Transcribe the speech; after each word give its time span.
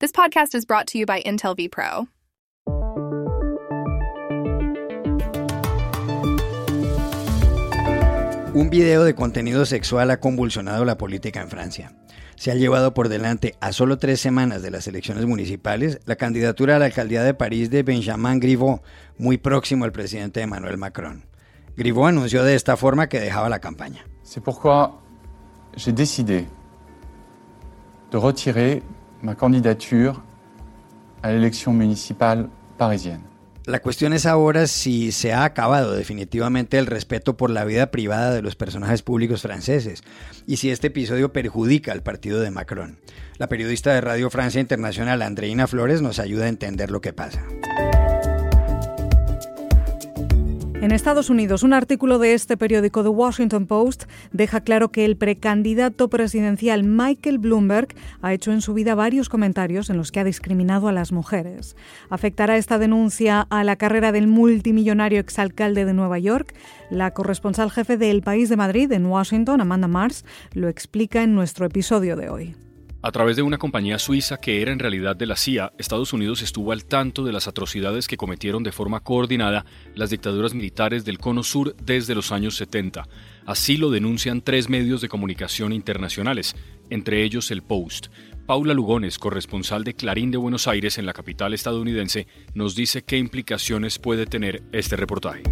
This 0.00 0.12
podcast 0.12 0.54
is 0.54 0.64
brought 0.64 0.86
to 0.92 0.98
you 0.98 1.06
by 1.06 1.20
Intel 1.22 1.56
vPro. 1.56 2.06
Un 8.54 8.70
video 8.70 9.02
de 9.02 9.16
contenido 9.16 9.66
sexual 9.66 10.12
ha 10.12 10.20
convulsionado 10.20 10.84
la 10.84 10.96
política 10.98 11.40
en 11.40 11.50
Francia. 11.50 11.96
Se 12.36 12.52
ha 12.52 12.54
llevado 12.54 12.94
por 12.94 13.08
delante 13.08 13.56
a 13.60 13.72
solo 13.72 13.98
tres 13.98 14.20
semanas 14.20 14.62
de 14.62 14.70
las 14.70 14.86
elecciones 14.86 15.26
municipales 15.26 15.98
la 16.04 16.14
candidatura 16.14 16.76
a 16.76 16.78
la 16.78 16.84
alcaldía 16.84 17.24
de 17.24 17.34
París 17.34 17.68
de 17.68 17.82
Benjamin 17.82 18.38
Griveaux, 18.38 18.80
muy 19.18 19.36
próximo 19.36 19.84
al 19.84 19.90
presidente 19.90 20.40
Emmanuel 20.40 20.78
Macron. 20.78 21.24
Griveaux 21.76 22.06
anunció 22.06 22.44
de 22.44 22.54
esta 22.54 22.76
forma 22.76 23.08
que 23.08 23.18
dejaba 23.18 23.48
la 23.48 23.58
campaña. 23.58 24.04
C'est 24.22 24.44
pourquoi 24.44 25.02
j'ai 25.74 25.92
décidé 25.92 26.46
de 28.12 28.16
retirer 28.16 28.84
ma 29.22 29.34
candidature 29.34 30.22
à 31.22 31.32
l'élection 31.32 31.72
municipale 31.72 32.48
parisienne. 32.76 33.22
La 33.68 33.80
cuestión 33.80 34.14
es 34.14 34.24
ahora 34.24 34.66
si 34.66 35.12
se 35.12 35.34
ha 35.34 35.44
acabado 35.44 35.92
definitivamente 35.92 36.78
el 36.78 36.86
respeto 36.86 37.36
por 37.36 37.50
la 37.50 37.66
vida 37.66 37.90
privada 37.90 38.32
de 38.32 38.40
los 38.40 38.56
personajes 38.56 39.02
públicos 39.02 39.42
franceses 39.42 40.04
y 40.46 40.56
si 40.56 40.70
este 40.70 40.86
episodio 40.86 41.34
perjudica 41.34 41.92
al 41.92 42.02
partido 42.02 42.40
de 42.40 42.50
Macron. 42.50 42.98
La 43.36 43.48
periodista 43.48 43.92
de 43.92 44.00
Radio 44.00 44.30
Francia 44.30 44.62
Internacional 44.62 45.20
Andreina 45.20 45.66
Flores 45.66 46.00
nos 46.00 46.18
ayuda 46.18 46.46
a 46.46 46.48
entender 46.48 46.90
lo 46.90 47.02
que 47.02 47.12
pasa. 47.12 47.44
En 50.80 50.92
Estados 50.92 51.28
Unidos, 51.28 51.64
un 51.64 51.72
artículo 51.72 52.20
de 52.20 52.34
este 52.34 52.56
periódico 52.56 53.02
The 53.02 53.08
Washington 53.08 53.66
Post 53.66 54.04
deja 54.30 54.60
claro 54.60 54.92
que 54.92 55.04
el 55.04 55.16
precandidato 55.16 56.08
presidencial 56.08 56.84
Michael 56.84 57.38
Bloomberg 57.38 57.88
ha 58.22 58.32
hecho 58.32 58.52
en 58.52 58.60
su 58.60 58.74
vida 58.74 58.94
varios 58.94 59.28
comentarios 59.28 59.90
en 59.90 59.96
los 59.96 60.12
que 60.12 60.20
ha 60.20 60.24
discriminado 60.24 60.86
a 60.86 60.92
las 60.92 61.10
mujeres. 61.10 61.74
¿Afectará 62.10 62.56
esta 62.56 62.78
denuncia 62.78 63.40
a 63.50 63.64
la 63.64 63.74
carrera 63.74 64.12
del 64.12 64.28
multimillonario 64.28 65.18
exalcalde 65.18 65.84
de 65.84 65.94
Nueva 65.94 66.20
York? 66.20 66.54
La 66.90 67.12
corresponsal 67.12 67.72
jefe 67.72 67.96
del 67.96 68.22
País 68.22 68.48
de 68.48 68.56
Madrid 68.56 68.92
en 68.92 69.06
Washington, 69.06 69.60
Amanda 69.60 69.88
Mars, 69.88 70.24
lo 70.52 70.68
explica 70.68 71.24
en 71.24 71.34
nuestro 71.34 71.66
episodio 71.66 72.14
de 72.14 72.30
hoy. 72.30 72.67
A 73.08 73.10
través 73.10 73.36
de 73.36 73.42
una 73.42 73.56
compañía 73.56 73.98
suiza 73.98 74.36
que 74.36 74.60
era 74.60 74.70
en 74.70 74.78
realidad 74.78 75.16
de 75.16 75.24
la 75.24 75.34
CIA, 75.34 75.72
Estados 75.78 76.12
Unidos 76.12 76.42
estuvo 76.42 76.72
al 76.72 76.84
tanto 76.84 77.24
de 77.24 77.32
las 77.32 77.48
atrocidades 77.48 78.06
que 78.06 78.18
cometieron 78.18 78.62
de 78.62 78.70
forma 78.70 79.00
coordinada 79.00 79.64
las 79.94 80.10
dictaduras 80.10 80.52
militares 80.52 81.06
del 81.06 81.16
Cono 81.16 81.42
Sur 81.42 81.74
desde 81.82 82.14
los 82.14 82.32
años 82.32 82.56
70. 82.56 83.08
Así 83.46 83.78
lo 83.78 83.88
denuncian 83.88 84.42
tres 84.42 84.68
medios 84.68 85.00
de 85.00 85.08
comunicación 85.08 85.72
internacionales, 85.72 86.54
entre 86.90 87.22
ellos 87.24 87.50
el 87.50 87.62
Post. 87.62 88.08
Paula 88.44 88.74
Lugones, 88.74 89.18
corresponsal 89.18 89.84
de 89.84 89.94
Clarín 89.94 90.30
de 90.30 90.36
Buenos 90.36 90.68
Aires 90.68 90.98
en 90.98 91.06
la 91.06 91.14
capital 91.14 91.54
estadounidense, 91.54 92.26
nos 92.52 92.74
dice 92.74 93.04
qué 93.04 93.16
implicaciones 93.16 93.98
puede 93.98 94.26
tener 94.26 94.64
este 94.70 94.96
reportaje. 94.96 95.44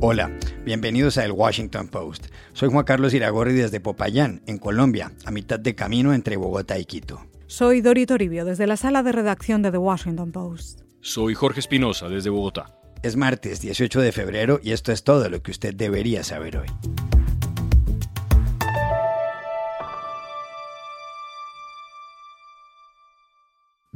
Hola, 0.00 0.30
bienvenidos 0.64 1.18
a 1.18 1.24
El 1.24 1.32
Washington 1.32 1.88
Post. 1.88 2.26
Soy 2.52 2.70
Juan 2.70 2.84
Carlos 2.84 3.14
Iragorri 3.14 3.52
desde 3.54 3.80
Popayán, 3.80 4.42
en 4.46 4.58
Colombia, 4.58 5.10
a 5.24 5.32
mitad 5.32 5.58
de 5.58 5.74
camino 5.74 6.14
entre 6.14 6.36
Bogotá 6.36 6.78
y 6.78 6.84
Quito. 6.84 7.26
Soy 7.48 7.80
Dori 7.80 8.06
Toribio 8.06 8.44
desde 8.44 8.68
la 8.68 8.76
sala 8.76 9.02
de 9.02 9.10
redacción 9.10 9.60
de 9.60 9.72
The 9.72 9.78
Washington 9.78 10.30
Post. 10.30 10.82
Soy 11.00 11.34
Jorge 11.34 11.58
Espinosa 11.58 12.08
desde 12.08 12.30
Bogotá. 12.30 12.78
Es 13.02 13.16
martes 13.16 13.60
18 13.60 14.00
de 14.00 14.12
febrero 14.12 14.60
y 14.62 14.70
esto 14.70 14.92
es 14.92 15.02
todo 15.02 15.28
lo 15.28 15.42
que 15.42 15.50
usted 15.50 15.74
debería 15.74 16.22
saber 16.22 16.58
hoy. 16.58 16.68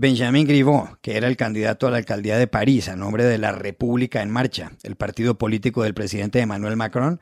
Benjamin 0.03 0.49
Griveaux, 0.49 0.99
que 1.01 1.17
era 1.17 1.29
el 1.29 1.37
candidato 1.37 1.87
a 1.87 1.93
la 1.93 1.99
alcaldía 1.99 2.37
de 2.37 2.49
París 2.49 2.89
a 2.89 2.97
nombre 2.97 3.23
de 3.23 3.39
la 3.39 3.53
República 3.53 4.21
en 4.21 4.31
Marcha, 4.31 4.73
el 4.83 4.97
partido 4.97 5.39
político 5.39 5.85
del 5.85 5.95
presidente 5.95 6.41
Emmanuel 6.41 6.77
Macron, 6.77 7.21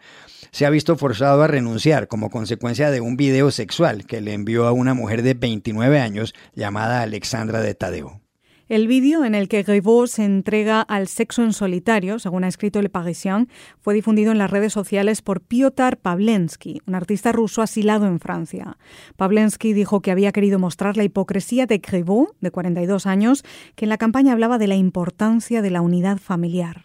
se 0.50 0.64
ha 0.64 0.70
visto 0.70 0.96
forzado 0.96 1.42
a 1.42 1.46
renunciar 1.46 2.08
como 2.08 2.30
consecuencia 2.30 2.90
de 2.90 3.02
un 3.02 3.18
video 3.18 3.50
sexual 3.50 4.06
que 4.06 4.22
le 4.22 4.32
envió 4.32 4.66
a 4.66 4.72
una 4.72 4.94
mujer 4.94 5.22
de 5.22 5.34
29 5.34 6.00
años 6.00 6.32
llamada 6.54 7.02
Alexandra 7.02 7.60
de 7.60 7.74
Tadeo. 7.74 8.22
El 8.70 8.86
vídeo 8.86 9.24
en 9.24 9.34
el 9.34 9.48
que 9.48 9.64
Griveaux 9.64 10.08
se 10.08 10.24
entrega 10.24 10.80
al 10.80 11.08
sexo 11.08 11.42
en 11.42 11.52
solitario, 11.52 12.20
según 12.20 12.44
ha 12.44 12.46
escrito 12.46 12.80
Le 12.80 12.88
Parisien, 12.88 13.48
fue 13.80 13.94
difundido 13.94 14.30
en 14.30 14.38
las 14.38 14.48
redes 14.48 14.72
sociales 14.72 15.22
por 15.22 15.40
Piotr 15.40 15.96
Pavlensky, 15.96 16.80
un 16.86 16.94
artista 16.94 17.32
ruso 17.32 17.62
asilado 17.62 18.06
en 18.06 18.20
Francia. 18.20 18.78
Pavlensky 19.16 19.72
dijo 19.72 20.02
que 20.02 20.12
había 20.12 20.30
querido 20.30 20.60
mostrar 20.60 20.96
la 20.96 21.02
hipocresía 21.02 21.66
de 21.66 21.78
Griveaux, 21.78 22.30
de 22.40 22.52
42 22.52 23.06
años, 23.06 23.42
que 23.74 23.86
en 23.86 23.88
la 23.88 23.98
campaña 23.98 24.34
hablaba 24.34 24.56
de 24.56 24.68
la 24.68 24.76
importancia 24.76 25.62
de 25.62 25.70
la 25.70 25.80
unidad 25.80 26.18
familiar. 26.18 26.84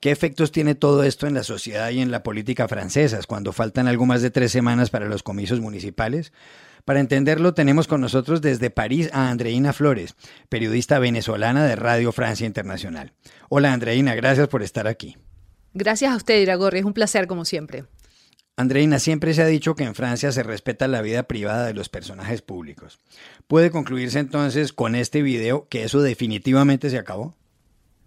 ¿Qué 0.00 0.10
efectos 0.10 0.50
tiene 0.50 0.76
todo 0.76 1.02
esto 1.02 1.26
en 1.26 1.34
la 1.34 1.42
sociedad 1.42 1.90
y 1.90 2.00
en 2.00 2.10
la 2.10 2.22
política 2.22 2.68
francesas 2.68 3.26
cuando 3.26 3.52
faltan 3.52 3.86
algo 3.86 4.06
más 4.06 4.22
de 4.22 4.30
tres 4.30 4.50
semanas 4.50 4.88
para 4.88 5.10
los 5.10 5.22
comicios 5.22 5.60
municipales? 5.60 6.32
Para 6.88 7.00
entenderlo, 7.00 7.52
tenemos 7.52 7.86
con 7.86 8.00
nosotros 8.00 8.40
desde 8.40 8.70
París 8.70 9.10
a 9.12 9.28
Andreina 9.28 9.74
Flores, 9.74 10.14
periodista 10.48 10.98
venezolana 10.98 11.66
de 11.66 11.76
Radio 11.76 12.12
Francia 12.12 12.46
Internacional. 12.46 13.12
Hola 13.50 13.74
Andreina, 13.74 14.14
gracias 14.14 14.48
por 14.48 14.62
estar 14.62 14.86
aquí. 14.86 15.18
Gracias 15.74 16.10
a 16.10 16.16
usted, 16.16 16.40
Iragorri, 16.40 16.78
es 16.78 16.86
un 16.86 16.94
placer 16.94 17.26
como 17.26 17.44
siempre. 17.44 17.84
Andreina, 18.56 19.00
siempre 19.00 19.34
se 19.34 19.42
ha 19.42 19.46
dicho 19.46 19.74
que 19.74 19.84
en 19.84 19.94
Francia 19.94 20.32
se 20.32 20.42
respeta 20.42 20.88
la 20.88 21.02
vida 21.02 21.24
privada 21.24 21.66
de 21.66 21.74
los 21.74 21.90
personajes 21.90 22.40
públicos. 22.40 22.98
¿Puede 23.48 23.70
concluirse 23.70 24.18
entonces 24.18 24.72
con 24.72 24.94
este 24.94 25.20
video 25.20 25.68
que 25.68 25.84
eso 25.84 26.00
definitivamente 26.00 26.88
se 26.88 26.96
acabó? 26.96 27.34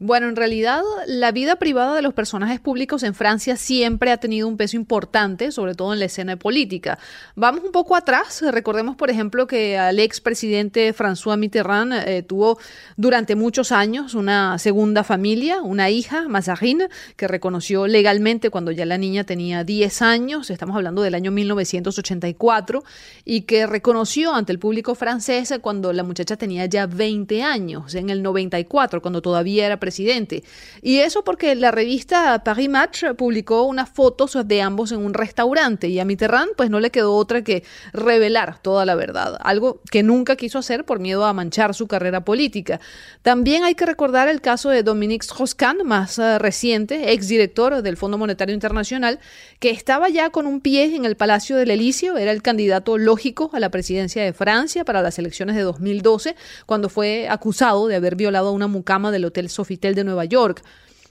Bueno, 0.03 0.29
en 0.29 0.35
realidad 0.35 0.81
la 1.05 1.31
vida 1.31 1.57
privada 1.57 1.95
de 1.95 2.01
los 2.01 2.15
personajes 2.15 2.59
públicos 2.59 3.03
en 3.03 3.13
Francia 3.13 3.55
siempre 3.55 4.09
ha 4.09 4.17
tenido 4.17 4.47
un 4.47 4.57
peso 4.57 4.75
importante, 4.75 5.51
sobre 5.51 5.75
todo 5.75 5.93
en 5.93 5.99
la 5.99 6.05
escena 6.05 6.37
política. 6.37 6.97
Vamos 7.35 7.63
un 7.63 7.71
poco 7.71 7.95
atrás, 7.95 8.43
recordemos 8.49 8.95
por 8.95 9.11
ejemplo 9.11 9.45
que 9.45 9.75
el 9.75 9.99
expresidente 9.99 10.91
François 10.95 11.37
Mitterrand 11.37 11.93
eh, 11.93 12.23
tuvo 12.23 12.57
durante 12.97 13.35
muchos 13.35 13.71
años 13.71 14.15
una 14.15 14.57
segunda 14.57 15.03
familia, 15.03 15.61
una 15.61 15.91
hija, 15.91 16.27
Mazarine, 16.27 16.89
que 17.15 17.27
reconoció 17.27 17.85
legalmente 17.85 18.49
cuando 18.49 18.71
ya 18.71 18.87
la 18.87 18.97
niña 18.97 19.23
tenía 19.23 19.63
10 19.63 20.01
años, 20.01 20.49
estamos 20.49 20.75
hablando 20.75 21.03
del 21.03 21.13
año 21.13 21.29
1984, 21.29 22.83
y 23.23 23.41
que 23.41 23.67
reconoció 23.67 24.33
ante 24.33 24.51
el 24.51 24.57
público 24.57 24.95
francés 24.95 25.53
cuando 25.61 25.93
la 25.93 26.01
muchacha 26.01 26.37
tenía 26.37 26.65
ya 26.65 26.87
20 26.87 27.43
años, 27.43 27.93
en 27.93 28.09
el 28.09 28.23
94, 28.23 28.99
cuando 29.03 29.21
todavía 29.21 29.67
era 29.67 29.77
presidente 29.77 29.90
presidente. 29.91 30.43
Y 30.81 30.99
eso 30.99 31.25
porque 31.25 31.53
la 31.53 31.69
revista 31.69 32.41
Paris 32.45 32.69
Match 32.69 33.03
publicó 33.17 33.63
unas 33.63 33.89
fotos 33.89 34.37
de 34.45 34.61
ambos 34.61 34.93
en 34.93 34.99
un 34.99 35.13
restaurante 35.13 35.89
y 35.89 35.99
a 35.99 36.05
Mitterrand 36.05 36.51
pues 36.55 36.69
no 36.69 36.79
le 36.79 36.91
quedó 36.91 37.13
otra 37.13 37.43
que 37.43 37.63
revelar 37.91 38.61
toda 38.61 38.85
la 38.85 38.95
verdad, 38.95 39.37
algo 39.41 39.81
que 39.91 40.01
nunca 40.01 40.37
quiso 40.37 40.59
hacer 40.59 40.85
por 40.85 40.99
miedo 40.99 41.25
a 41.25 41.33
manchar 41.33 41.75
su 41.75 41.87
carrera 41.87 42.23
política. 42.23 42.79
También 43.21 43.65
hay 43.65 43.75
que 43.75 43.85
recordar 43.85 44.29
el 44.29 44.39
caso 44.39 44.69
de 44.69 44.81
Dominique 44.81 45.25
Strauss-Kahn, 45.25 45.79
más 45.83 46.17
uh, 46.17 46.39
reciente, 46.39 47.11
exdirector 47.11 47.81
del 47.81 47.97
Fondo 47.97 48.17
Monetario 48.17 48.53
Internacional, 48.53 49.19
que 49.59 49.71
estaba 49.71 50.07
ya 50.07 50.29
con 50.29 50.47
un 50.47 50.61
pie 50.61 50.95
en 50.95 51.03
el 51.03 51.17
Palacio 51.17 51.57
del 51.57 51.71
Elíseo, 51.71 52.15
era 52.15 52.31
el 52.31 52.41
candidato 52.41 52.97
lógico 52.97 53.49
a 53.51 53.59
la 53.59 53.69
presidencia 53.69 54.23
de 54.23 54.31
Francia 54.31 54.85
para 54.85 55.01
las 55.01 55.19
elecciones 55.19 55.57
de 55.57 55.63
2012, 55.63 56.37
cuando 56.65 56.87
fue 56.87 57.27
acusado 57.29 57.87
de 57.87 57.95
haber 57.95 58.15
violado 58.15 58.47
a 58.47 58.51
una 58.51 58.67
mucama 58.67 59.11
del 59.11 59.25
Hotel 59.25 59.49
Sofitel 59.49 59.80
de 59.81 60.03
Nueva 60.03 60.25
York. 60.25 60.63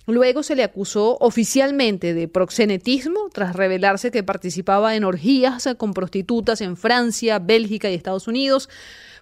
Luego 0.07 0.43
se 0.43 0.57
le 0.57 0.65
acusó 0.65 1.19
oficialmente 1.21 2.15
de 2.15 2.27
proxenetismo 2.27 3.29
tras 3.33 3.55
revelarse 3.55 4.11
que 4.11 4.23
participaba 4.23 4.97
en 4.97 5.05
orgías 5.05 5.69
con 5.77 5.93
prostitutas 5.93 6.61
en 6.61 6.77
Francia, 6.77 7.39
Bélgica 7.39 7.91
y 7.91 7.95
Estados 7.95 8.27
Unidos. 8.27 8.69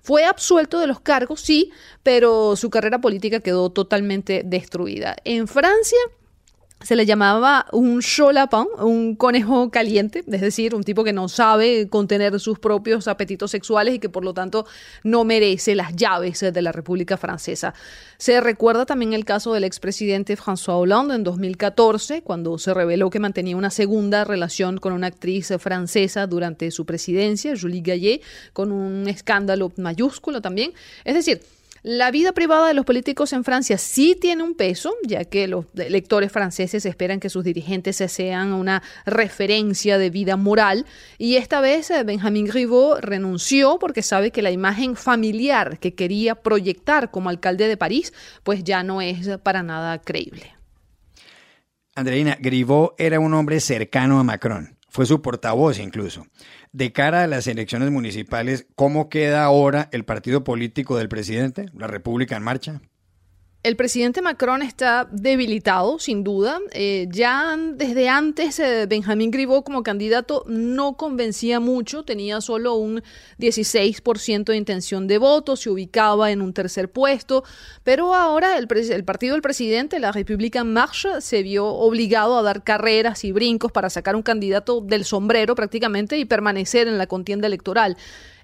Fue 0.02 0.24
absuelto 0.24 0.78
de 0.78 0.86
los 0.86 1.00
cargos, 1.00 1.40
sí, 1.40 1.72
pero 2.02 2.56
su 2.56 2.70
carrera 2.70 3.00
política 3.00 3.40
quedó 3.40 3.70
totalmente 3.70 4.42
destruida. 4.44 5.16
En 5.24 5.48
Francia, 5.48 5.98
se 6.80 6.94
le 6.94 7.06
llamaba 7.06 7.66
un 7.72 8.00
cholapin, 8.00 8.66
un 8.80 9.16
conejo 9.16 9.70
caliente, 9.70 10.22
es 10.26 10.40
decir, 10.40 10.74
un 10.74 10.84
tipo 10.84 11.02
que 11.02 11.12
no 11.12 11.28
sabe 11.28 11.88
contener 11.88 12.38
sus 12.38 12.58
propios 12.58 13.08
apetitos 13.08 13.50
sexuales 13.50 13.94
y 13.94 13.98
que 13.98 14.08
por 14.08 14.24
lo 14.24 14.32
tanto 14.32 14.64
no 15.02 15.24
merece 15.24 15.74
las 15.74 15.94
llaves 15.96 16.40
de 16.40 16.62
la 16.62 16.70
República 16.70 17.16
Francesa. 17.16 17.74
Se 18.16 18.40
recuerda 18.40 18.86
también 18.86 19.12
el 19.12 19.24
caso 19.24 19.52
del 19.52 19.64
expresidente 19.64 20.36
François 20.36 20.80
Hollande 20.80 21.16
en 21.16 21.24
2014, 21.24 22.22
cuando 22.22 22.58
se 22.58 22.72
reveló 22.72 23.10
que 23.10 23.18
mantenía 23.18 23.56
una 23.56 23.70
segunda 23.70 24.24
relación 24.24 24.78
con 24.78 24.92
una 24.92 25.08
actriz 25.08 25.52
francesa 25.58 26.26
durante 26.26 26.70
su 26.70 26.86
presidencia, 26.86 27.54
Julie 27.60 27.82
Gallet, 27.82 28.22
con 28.52 28.70
un 28.70 29.08
escándalo 29.08 29.72
mayúsculo 29.76 30.40
también. 30.40 30.72
Es 31.04 31.14
decir, 31.14 31.40
La 31.90 32.10
vida 32.10 32.32
privada 32.32 32.68
de 32.68 32.74
los 32.74 32.84
políticos 32.84 33.32
en 33.32 33.44
Francia 33.44 33.78
sí 33.78 34.14
tiene 34.14 34.42
un 34.42 34.54
peso, 34.54 34.94
ya 35.06 35.24
que 35.24 35.48
los 35.48 35.64
electores 35.74 36.30
franceses 36.30 36.84
esperan 36.84 37.18
que 37.18 37.30
sus 37.30 37.44
dirigentes 37.44 37.96
sean 37.96 38.52
una 38.52 38.82
referencia 39.06 39.96
de 39.96 40.10
vida 40.10 40.36
moral. 40.36 40.84
Y 41.16 41.36
esta 41.36 41.62
vez 41.62 41.90
eh, 41.90 42.04
Benjamin 42.04 42.44
Griveaux 42.44 43.00
renunció 43.00 43.78
porque 43.78 44.02
sabe 44.02 44.32
que 44.32 44.42
la 44.42 44.50
imagen 44.50 44.96
familiar 44.96 45.78
que 45.78 45.94
quería 45.94 46.34
proyectar 46.34 47.10
como 47.10 47.30
alcalde 47.30 47.68
de 47.68 47.78
París, 47.78 48.12
pues 48.42 48.64
ya 48.64 48.82
no 48.82 49.00
es 49.00 49.38
para 49.42 49.62
nada 49.62 49.98
creíble. 49.98 50.52
Andreina, 51.94 52.36
Griveaux 52.38 52.92
era 52.98 53.18
un 53.18 53.32
hombre 53.32 53.60
cercano 53.60 54.20
a 54.20 54.24
Macron. 54.24 54.77
Fue 54.88 55.06
su 55.06 55.22
portavoz 55.22 55.78
incluso 55.78 56.26
de 56.72 56.92
cara 56.92 57.22
a 57.22 57.26
las 57.26 57.46
elecciones 57.46 57.90
municipales, 57.90 58.66
¿cómo 58.74 59.08
queda 59.08 59.44
ahora 59.44 59.88
el 59.92 60.04
partido 60.04 60.44
político 60.44 60.96
del 60.96 61.08
presidente, 61.08 61.66
la 61.74 61.86
República 61.86 62.36
en 62.36 62.42
Marcha? 62.42 62.80
El 63.64 63.74
presidente 63.74 64.22
Macron 64.22 64.62
está 64.62 65.08
debilitado, 65.10 65.98
sin 65.98 66.22
duda. 66.22 66.60
Eh, 66.70 67.08
ya 67.10 67.56
desde 67.56 68.08
antes 68.08 68.60
eh, 68.60 68.86
Benjamín 68.86 69.32
Griveaux 69.32 69.64
como 69.64 69.82
candidato 69.82 70.44
no 70.46 70.96
convencía 70.96 71.58
mucho, 71.58 72.04
tenía 72.04 72.40
solo 72.40 72.74
un 72.74 73.02
16% 73.40 74.44
de 74.44 74.56
intención 74.56 75.08
de 75.08 75.18
voto, 75.18 75.56
se 75.56 75.70
ubicaba 75.70 76.30
en 76.30 76.40
un 76.40 76.52
tercer 76.52 76.88
puesto, 76.88 77.42
pero 77.82 78.14
ahora 78.14 78.58
el, 78.58 78.68
el 78.70 79.04
partido 79.04 79.34
del 79.34 79.42
presidente, 79.42 79.98
la 79.98 80.12
República 80.12 80.60
en 80.60 81.20
se 81.20 81.42
vio 81.42 81.66
obligado 81.66 82.38
a 82.38 82.42
dar 82.42 82.62
carreras 82.62 83.24
y 83.24 83.32
brincos 83.32 83.72
para 83.72 83.90
sacar 83.90 84.14
un 84.14 84.22
candidato 84.22 84.80
del 84.80 85.04
sombrero 85.04 85.56
prácticamente 85.56 86.16
y 86.16 86.24
permanecer 86.24 86.86
en 86.86 86.96
la 86.96 87.08
contienda 87.08 87.48
electoral. 87.48 87.96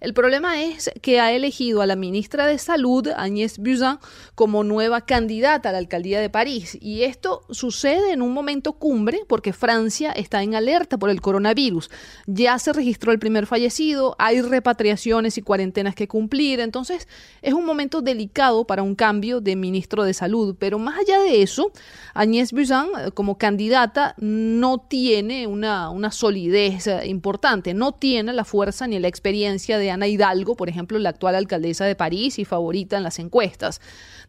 El 0.04 0.12
problema 0.12 0.62
es 0.62 0.90
que 1.00 1.18
ha 1.18 1.32
elegido 1.32 1.80
a 1.80 1.86
la 1.86 1.96
ministra 1.96 2.46
de 2.46 2.58
Salud, 2.58 3.08
Agnès 3.16 3.56
Buzyn, 3.56 3.98
como 4.34 4.62
nueva 4.62 5.00
candidata 5.06 5.70
a 5.70 5.72
la 5.72 5.78
alcaldía 5.78 6.20
de 6.20 6.28
París. 6.28 6.76
Y 6.78 7.04
esto 7.04 7.46
sucede 7.48 8.12
en 8.12 8.20
un 8.20 8.34
momento 8.34 8.74
cumbre 8.74 9.20
porque 9.26 9.54
Francia 9.54 10.12
está 10.12 10.42
en 10.42 10.56
alerta 10.56 10.98
por 10.98 11.08
el 11.08 11.22
coronavirus. 11.22 11.88
Ya 12.26 12.58
se 12.58 12.74
registró 12.74 13.12
el 13.12 13.18
primer 13.18 13.46
fallecido, 13.46 14.14
hay 14.18 14.42
repatriaciones 14.42 15.38
y 15.38 15.42
cuarentenas 15.42 15.94
que 15.94 16.06
cumplir. 16.06 16.60
Entonces 16.60 17.08
es 17.40 17.54
un 17.54 17.64
momento 17.64 18.02
delicado 18.02 18.66
para 18.66 18.82
un 18.82 18.96
cambio 18.96 19.40
de 19.40 19.56
ministro 19.56 20.04
de 20.04 20.12
Salud. 20.12 20.54
Pero 20.58 20.78
más 20.78 20.98
allá 20.98 21.18
de 21.20 21.40
eso, 21.40 21.72
Agnès 22.12 22.52
Buzyn 22.52 22.90
eh, 23.06 23.10
como 23.12 23.38
candidata 23.38 24.14
no 24.18 24.76
tiene 24.76 25.46
una, 25.46 25.88
una 25.88 26.10
solidez 26.10 26.88
eh, 26.88 27.06
importante, 27.06 27.72
no 27.72 27.92
tiene 27.92 28.34
la 28.34 28.44
fuerza 28.44 28.86
ni 28.86 28.98
la 28.98 29.08
experiencia 29.08 29.78
de 29.78 29.93
Hidalgo, 30.02 30.56
por 30.56 30.68
ejemplo, 30.68 30.98
la 30.98 31.10
actual 31.10 31.34
alcaldesa 31.34 31.84
de 31.84 31.94
París 31.94 32.38
y 32.38 32.44
favorita 32.44 32.96
en 32.96 33.02
las 33.02 33.18
encuestas. 33.18 33.80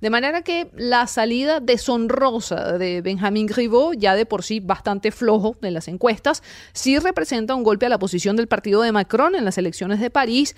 De 0.02 0.10
manera 0.10 0.42
que 0.42 0.70
la 0.76 1.08
salida 1.08 1.60
deshonrosa 1.60 2.78
de 2.78 3.02
Benjamin 3.02 3.48
Griveaux, 3.48 3.96
ya 3.98 4.16
de 4.16 4.26
por 4.26 4.44
sí 4.44 4.60
bastante 4.60 5.12
flojo 5.12 5.56
en 5.62 5.74
las 5.74 5.88
encuestas, 5.88 6.44
sí 6.74 7.00
representa 7.00 7.56
un 7.56 7.64
golpe 7.64 7.86
a 7.86 7.90
la 7.90 8.00
posición 8.00 8.36
del 8.36 8.48
partido 8.48 8.82
de 8.82 8.92
Macron 8.92 9.36
en 9.36 9.46
las 9.46 9.58
elecciones 9.58 10.00
de 10.00 10.10
París 10.10 10.56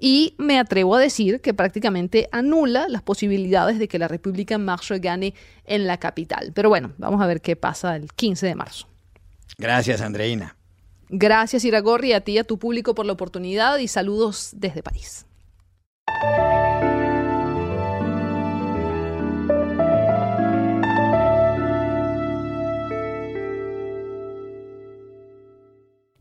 y 0.00 0.34
me 0.38 0.58
atrevo 0.58 0.94
a 0.94 0.98
decir 0.98 1.40
que 1.40 1.52
prácticamente 1.52 2.28
anula 2.32 2.88
las 2.88 3.02
posibilidades 3.02 3.78
de 3.78 3.86
que 3.86 3.98
la 3.98 4.08
República 4.08 4.54
en 4.54 4.64
Marche 4.64 4.98
gane 4.98 5.34
en 5.66 5.86
la 5.86 5.98
capital. 5.98 6.52
Pero 6.54 6.70
bueno, 6.70 6.92
vamos 6.96 7.20
a 7.20 7.26
ver 7.26 7.42
qué 7.42 7.54
pasa 7.54 7.96
el 7.96 8.10
15 8.12 8.46
de 8.46 8.54
marzo. 8.54 8.88
Gracias, 9.58 10.00
Andreina. 10.00 10.56
Gracias, 11.12 11.64
Iragorri, 11.64 12.12
a 12.12 12.20
ti 12.20 12.32
y 12.32 12.38
a 12.38 12.44
tu 12.44 12.58
público 12.58 12.94
por 12.94 13.04
la 13.04 13.12
oportunidad 13.12 13.78
y 13.78 13.88
saludos 13.88 14.52
desde 14.54 14.82
París. 14.82 15.26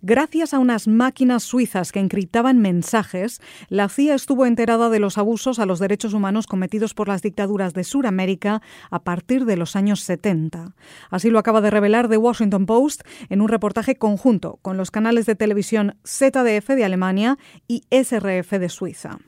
Gracias 0.09 0.55
a 0.55 0.59
unas 0.59 0.87
máquinas 0.87 1.43
suizas 1.43 1.91
que 1.91 1.99
encriptaban 1.99 2.57
mensajes, 2.57 3.39
la 3.67 3.89
CIA 3.89 4.15
estuvo 4.15 4.47
enterada 4.47 4.89
de 4.89 4.97
los 4.97 5.19
abusos 5.19 5.59
a 5.59 5.67
los 5.67 5.77
derechos 5.77 6.15
humanos 6.15 6.47
cometidos 6.47 6.95
por 6.95 7.07
las 7.07 7.21
dictaduras 7.21 7.75
de 7.75 7.83
Sudamérica 7.83 8.63
a 8.89 9.03
partir 9.03 9.45
de 9.45 9.55
los 9.55 9.75
años 9.75 9.99
70. 9.99 10.73
Así 11.11 11.29
lo 11.29 11.37
acaba 11.37 11.61
de 11.61 11.69
revelar 11.69 12.09
The 12.09 12.17
Washington 12.17 12.65
Post 12.65 13.03
en 13.29 13.39
un 13.39 13.49
reportaje 13.49 13.97
conjunto 13.97 14.57
con 14.63 14.77
los 14.77 14.89
canales 14.89 15.27
de 15.27 15.35
televisión 15.35 15.95
ZDF 16.03 16.69
de 16.69 16.85
Alemania 16.85 17.37
y 17.67 17.83
SRF 17.91 18.53
de 18.53 18.69
Suiza. 18.69 19.19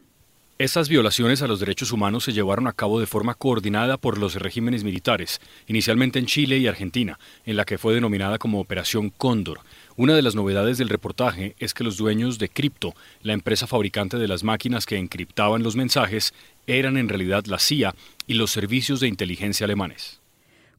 Estas 0.62 0.90
violaciones 0.90 1.42
a 1.42 1.48
los 1.48 1.60
derechos 1.60 1.92
humanos 1.92 2.24
se 2.24 2.34
llevaron 2.34 2.68
a 2.68 2.74
cabo 2.74 3.00
de 3.00 3.08
forma 3.08 3.34
coordinada 3.34 3.98
por 3.98 4.20
los 4.20 4.36
regímenes 4.36 4.84
militares, 4.84 5.42
inicialmente 5.66 6.20
en 6.20 6.28
Chile 6.28 6.60
y 6.60 6.68
Argentina, 6.68 7.18
en 7.48 7.56
la 7.56 7.66
que 7.66 7.80
fue 7.80 7.96
denominada 7.96 8.38
como 8.38 8.60
Operación 8.60 9.10
Cóndor, 9.10 9.62
una 9.98 10.14
de 10.14 10.22
las 10.22 10.36
novedades 10.36 10.78
del 10.78 10.90
reportaje 10.90 11.56
es 11.58 11.74
que 11.74 11.84
los 11.84 11.98
dueños 11.98 12.38
de 12.38 12.50
Crypto, 12.50 12.94
la 13.24 13.34
empresa 13.34 13.66
fabricante 13.66 14.18
de 14.18 14.28
las 14.28 14.44
máquinas 14.44 14.86
que 14.86 14.98
encriptaban 14.98 15.64
los 15.64 15.76
mensajes, 15.76 16.32
eran 16.68 16.96
en 16.96 17.10
realidad 17.10 17.46
la 17.46 17.58
CIA 17.58 17.96
y 18.28 18.36
los 18.36 18.52
servicios 18.52 19.00
de 19.00 19.08
inteligencia 19.08 19.64
alemanes. 19.64 20.21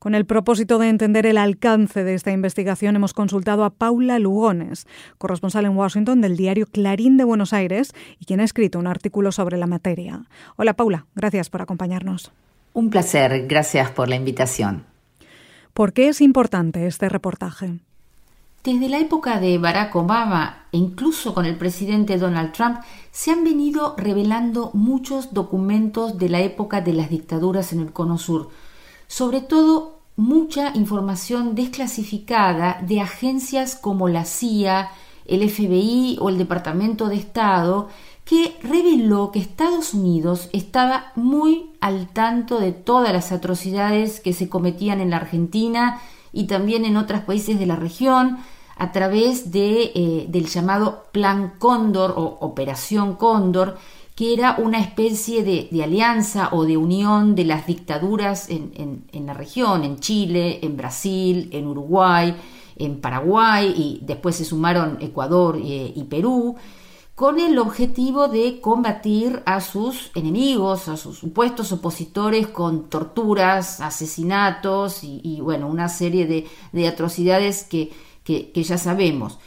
Con 0.02 0.16
el 0.16 0.26
propósito 0.26 0.81
de 0.81 0.88
entender 0.88 1.26
el 1.26 1.38
alcance 1.38 2.02
de 2.02 2.14
esta 2.14 2.32
investigación, 2.32 2.96
hemos 2.96 3.14
consultado 3.14 3.62
a 3.62 3.70
Paula 3.70 4.19
Lugones, 4.19 4.88
corresponsal 5.16 5.64
en 5.64 5.76
Washington 5.76 6.20
del 6.20 6.37
diario 6.37 6.66
Clarín 6.66 7.16
de 7.16 7.22
Buenos 7.22 7.52
Aires 7.52 7.93
y 8.19 8.25
quien 8.25 8.40
ha 8.40 8.44
escrito 8.44 8.81
un 8.81 8.88
artículo 8.88 9.31
sobre 9.31 9.58
la 9.58 9.69
materia. 9.69 10.25
Hola 10.56 10.75
Paula, 10.75 11.06
gracias 11.14 11.50
por 11.50 11.62
acompañarnos. 11.62 12.32
Un 12.72 12.90
placer, 12.90 13.46
gracias 13.46 13.93
por 13.93 14.08
la 14.08 14.16
invitación. 14.16 14.87
¿Por 15.72 15.93
qué 15.93 16.08
es 16.08 16.20
importante 16.20 16.88
este 16.88 17.08
reportaje? 17.08 17.78
Desde 18.64 18.88
la 18.88 18.98
época 18.98 19.38
de 19.38 19.56
Barack 19.58 19.94
Obama 19.94 20.66
e 20.72 20.78
incluso 20.78 21.32
con 21.32 21.46
el 21.46 21.56
presidente 21.56 22.19
Donald 22.19 22.50
Trump 22.50 22.78
se 23.12 23.31
han 23.31 23.44
venido 23.44 23.94
revelando 23.96 24.72
muchos 24.75 25.32
documentos 25.32 26.19
de 26.19 26.28
la 26.28 26.40
época 26.40 26.81
de 26.81 26.93
las 26.93 27.08
dictaduras 27.08 27.72
en 27.72 27.78
el 27.78 27.93
Cono 27.93 28.19
Sur, 28.19 28.50
sobre 29.12 29.42
todo 29.42 29.98
mucha 30.16 30.72
información 30.74 31.54
desclasificada 31.54 32.78
de 32.80 33.02
agencias 33.02 33.76
como 33.76 34.08
la 34.08 34.24
CIA, 34.24 34.90
el 35.26 35.46
FBI 35.50 36.16
o 36.18 36.30
el 36.30 36.38
Departamento 36.38 37.10
de 37.10 37.16
Estado, 37.16 37.90
que 38.24 38.56
reveló 38.62 39.30
que 39.30 39.38
Estados 39.38 39.92
Unidos 39.92 40.48
estaba 40.54 41.12
muy 41.14 41.72
al 41.82 42.08
tanto 42.08 42.58
de 42.58 42.72
todas 42.72 43.12
las 43.12 43.32
atrocidades 43.32 44.18
que 44.18 44.32
se 44.32 44.48
cometían 44.48 45.02
en 45.02 45.10
la 45.10 45.18
Argentina 45.18 46.00
y 46.32 46.44
también 46.44 46.86
en 46.86 46.96
otros 46.96 47.20
países 47.20 47.58
de 47.58 47.66
la 47.66 47.76
región 47.76 48.38
a 48.78 48.92
través 48.92 49.52
de, 49.52 49.92
eh, 49.94 50.26
del 50.30 50.46
llamado 50.46 51.04
Plan 51.12 51.52
Cóndor 51.58 52.14
o 52.16 52.38
Operación 52.40 53.16
Cóndor, 53.16 53.76
que 54.22 54.32
era 54.32 54.54
una 54.56 54.78
especie 54.78 55.42
de, 55.42 55.82
alianza 55.82 56.50
o 56.52 56.64
de 56.64 56.76
unión 56.76 57.34
de 57.34 57.44
las 57.44 57.67
dictaduras 57.67 58.48
en, 58.50 59.26
la 59.26 59.34
región, 59.34 59.82
en 59.82 59.98
Chile, 59.98 60.60
en 60.62 60.76
Brasil, 60.76 61.48
en 61.50 61.67
Uruguay, 61.67 62.36
en 62.76 63.00
Paraguay 63.00 63.74
y 63.76 63.98
después 64.00 64.36
se 64.36 64.44
sumaron 64.44 64.98
Ecuador 65.00 65.56
eh, 65.56 65.93
y 65.96 66.05
Perú, 66.05 66.55
con 67.17 67.41
el 67.41 67.58
objetivo 67.58 68.29
de 68.29 68.60
combatir 68.60 69.43
a 69.44 69.60
sus 69.60 70.12
enemigos, 70.14 70.86
a 70.86 70.96
sus 70.96 71.19
supuestos 71.19 71.72
opositores 71.72 72.46
con 72.46 72.88
torturas, 72.88 73.81
asesinatos 73.81 75.00
y, 75.02 75.41
bueno, 75.41 75.67
una 75.67 75.88
serie 75.88 76.46
de, 76.72 76.86
atrocidades 76.86 77.64
que, 77.64 77.91
que, 78.22 78.62
ya 78.62 78.79
sabemos. 78.79 79.41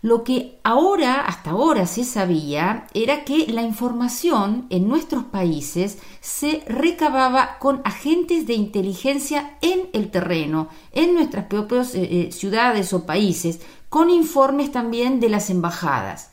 Lo 0.00 0.22
que 0.22 0.60
ahora, 0.62 1.22
hasta 1.22 1.50
ahora 1.50 1.86
se 1.86 2.04
sabía, 2.04 2.86
era 2.94 3.24
que 3.24 3.48
la 3.48 3.62
información 3.62 4.66
en 4.70 4.88
nuestros 4.88 5.24
países 5.24 5.98
se 6.20 6.62
recababa 6.68 7.58
con 7.58 7.80
agentes 7.84 8.46
de 8.46 8.54
inteligencia 8.54 9.58
en 9.60 9.88
el 9.92 10.10
terreno, 10.10 10.68
en 10.92 11.14
nuestras 11.14 11.46
propias 11.46 11.96
eh, 11.96 12.28
eh, 12.28 12.32
ciudades 12.32 12.92
o 12.92 13.06
países, 13.06 13.60
con 13.88 14.10
informes 14.10 14.70
también 14.70 15.18
de 15.18 15.30
las 15.30 15.50
embajadas. 15.50 16.30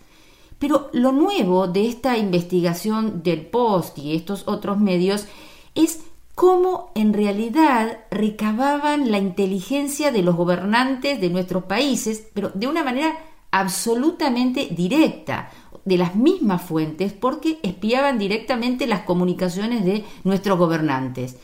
Pero 0.59 0.89
lo 0.93 1.11
nuevo 1.11 1.67
de 1.67 1.87
esta 1.87 2.17
investigación 2.17 3.23
del 3.23 3.47
Post 3.47 3.97
y 3.97 4.15
estos 4.15 4.43
otros 4.47 4.77
medios 4.77 5.25
es 5.73 6.01
cómo 6.35 6.91
en 6.95 7.13
realidad 7.13 7.99
recababan 8.11 9.11
la 9.11 9.17
inteligencia 9.17 10.11
de 10.11 10.21
los 10.21 10.35
gobernantes 10.35 11.19
de 11.19 11.29
nuestros 11.29 11.63
países, 11.63 12.27
pero 12.33 12.51
de 12.53 12.67
una 12.67 12.83
manera 12.83 13.17
absolutamente 13.55 14.67
directa, 14.71 15.49
de 15.85 15.97
las 15.97 16.15
mismas 16.15 16.61
fuentes, 16.61 17.13
porque 17.13 17.59
espiaban 17.63 18.17
directamente 18.17 18.85
las 18.85 19.03
comunicaciones 19.03 19.85
de 19.85 20.03
nuestros 20.25 20.57
gobernantes. 20.57 21.37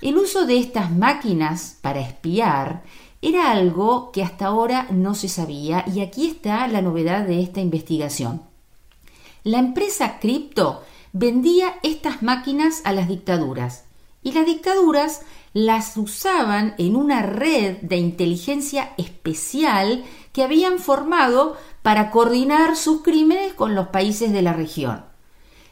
El 0.00 0.16
uso 0.16 0.46
de 0.46 0.58
estas 0.58 0.92
máquinas 0.92 1.78
para 1.80 2.00
espiar 2.00 2.84
era 3.20 3.50
algo 3.50 4.12
que 4.12 4.22
hasta 4.22 4.46
ahora 4.46 4.86
no 4.90 5.14
se 5.14 5.28
sabía 5.28 5.84
y 5.92 6.02
aquí 6.02 6.28
está 6.28 6.68
la 6.68 6.82
novedad 6.82 7.26
de 7.26 7.42
esta 7.42 7.60
investigación. 7.60 8.42
La 9.42 9.58
empresa 9.58 10.20
Crypto 10.20 10.82
vendía 11.12 11.80
estas 11.82 12.22
máquinas 12.22 12.82
a 12.84 12.92
las 12.92 13.08
dictaduras 13.08 13.86
y 14.22 14.32
las 14.32 14.46
dictaduras 14.46 15.22
las 15.52 15.96
usaban 15.96 16.74
en 16.78 16.96
una 16.96 17.22
red 17.22 17.78
de 17.78 17.96
inteligencia 17.96 18.92
especial 18.96 20.04
que 20.32 20.44
habían 20.44 20.78
formado 20.78 21.56
para 21.82 22.10
coordinar 22.10 22.76
sus 22.76 23.02
crímenes 23.02 23.54
con 23.54 23.74
los 23.74 23.88
países 23.88 24.32
de 24.32 24.42
la 24.42 24.52
región. 24.52 25.04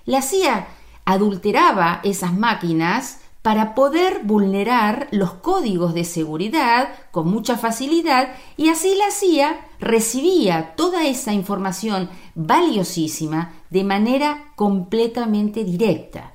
La 0.05 0.23
CIA 0.23 0.69
adulteraba 1.05 2.01
esas 2.03 2.35
máquinas 2.35 3.21
para 3.43 3.75
poder 3.75 4.23
vulnerar 4.25 5.09
los 5.11 5.35
códigos 5.35 5.95
de 5.95 6.05
seguridad 6.05 6.89
con 7.13 7.31
mucha 7.31 7.57
facilidad 7.57 8.35
y 8.57 8.69
así 8.69 8.95
la 8.97 9.11
CIA 9.11 9.69
recibía 9.79 10.75
toda 10.75 11.07
esa 11.07 11.33
información 11.33 12.11
valiosísima 12.35 13.55
de 13.71 13.85
manera 13.85 14.53
completamente 14.57 15.63
directa. 15.63 16.35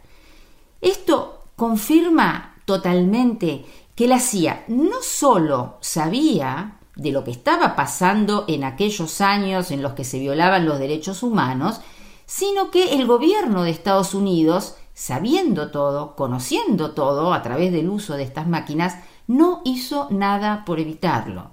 Esto 0.82 1.44
confirma 1.56 2.53
totalmente 2.66 3.66
que 3.96 4.08
la 4.08 4.20
CIA 4.20 4.66
no 4.68 5.02
solo 5.02 5.78
sabía 5.82 6.80
de 6.96 7.12
lo 7.12 7.24
que 7.24 7.32
estaba 7.32 7.76
pasando 7.76 8.46
en 8.48 8.64
aquellos 8.64 9.22
años 9.22 9.72
en 9.72 9.82
los 9.82 9.94
que 9.94 10.04
se 10.04 10.20
violaban 10.20 10.66
los 10.66 10.80
derechos 10.80 11.24
humanos, 11.24 11.82
sino 12.26 12.72
que 12.72 12.94
el 12.94 13.06
gobierno 13.06 13.64
de 13.64 13.72
Estados 13.72 14.14
Unidos, 14.14 14.76
sabiendo 14.94 15.72
todo, 15.72 16.16
conociendo 16.16 16.92
todo 16.92 17.34
a 17.34 17.42
través 17.42 17.72
del 17.72 17.90
uso 17.90 18.16
de 18.16 18.24
estas 18.24 18.48
máquinas, 18.48 18.96
no 19.28 19.62
hizo 19.66 20.08
nada 20.12 20.64
por 20.66 20.80
evitarlo. 20.80 21.52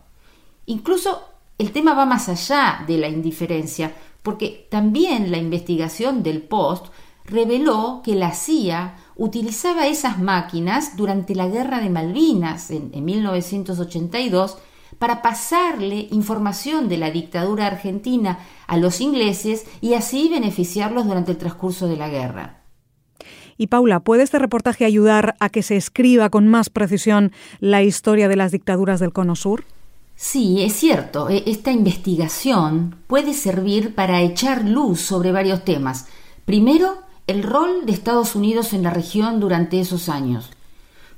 Incluso 0.67 1.23
el 1.59 1.73
tema 1.73 1.95
va 1.95 2.07
más 2.07 2.29
allá 2.29 2.85
de 2.87 2.99
la 2.99 3.09
indiferencia, 3.09 3.95
porque 4.23 4.67
también 4.71 5.31
la 5.31 5.39
investigación 5.39 6.23
del 6.23 6.43
Post 6.43 6.87
reveló 7.31 8.03
que 8.05 8.15
la 8.15 8.33
CIA 8.33 8.97
utilizaba 9.17 9.87
esas 9.87 10.19
máquinas 10.19 10.97
durante 10.97 11.35
la 11.35 11.49
Guerra 11.49 11.81
de 11.81 11.91
Malvinas 11.91 12.71
en, 12.71 12.91
1982 13.05 14.59
para 14.99 15.23
pasarle 15.23 16.09
información 16.11 16.89
de 16.89 16.99
la 16.99 17.11
dictadura 17.11 17.67
argentina 17.67 18.39
a 18.67 18.77
los 18.77 19.01
ingleses 19.01 19.67
y 19.81 19.95
así 19.95 20.29
beneficiarlos 20.29 21.07
durante 21.07 21.33
el 21.33 21.39
transcurso 21.39 21.87
de 21.87 21.97
la 21.97 22.09
guerra. 22.09 22.61
Y 23.57 23.67
Paula, 23.67 24.01
¿puede 24.01 24.23
este 24.23 24.39
reportaje 24.39 24.87
ayudar 24.87 25.37
a 25.39 25.51
que 25.51 25.63
se 25.63 25.77
escriba 25.77 26.31
con 26.31 26.49
más 26.49 26.71
precisión 26.71 27.31
la 27.61 27.83
historia 27.83 28.29
de 28.29 28.37
las 28.37 28.53
dictaduras 28.53 29.01
del 29.01 29.13
Cono 29.13 29.37
Sur? 29.37 29.65
Sí, 30.17 30.63
es 30.63 30.75
cierto. 30.75 31.29
E, 31.29 31.45
esta 31.47 31.71
investigación 31.71 32.97
puede 33.07 33.35
servir 33.35 33.95
para 33.95 34.21
echar 34.23 34.65
luz 34.67 35.01
sobre 35.01 35.33
varios 35.33 35.65
temas. 35.65 36.07
Primero, 36.45 36.99
el 37.31 37.43
rol 37.43 37.87
de 37.87 37.93
Estados 37.93 38.35
Unidos 38.35 38.73
en 38.73 38.83
la 38.83 38.91
región 38.91 39.41
durante 39.41 39.81
esos 39.81 40.09
años. 40.09 40.51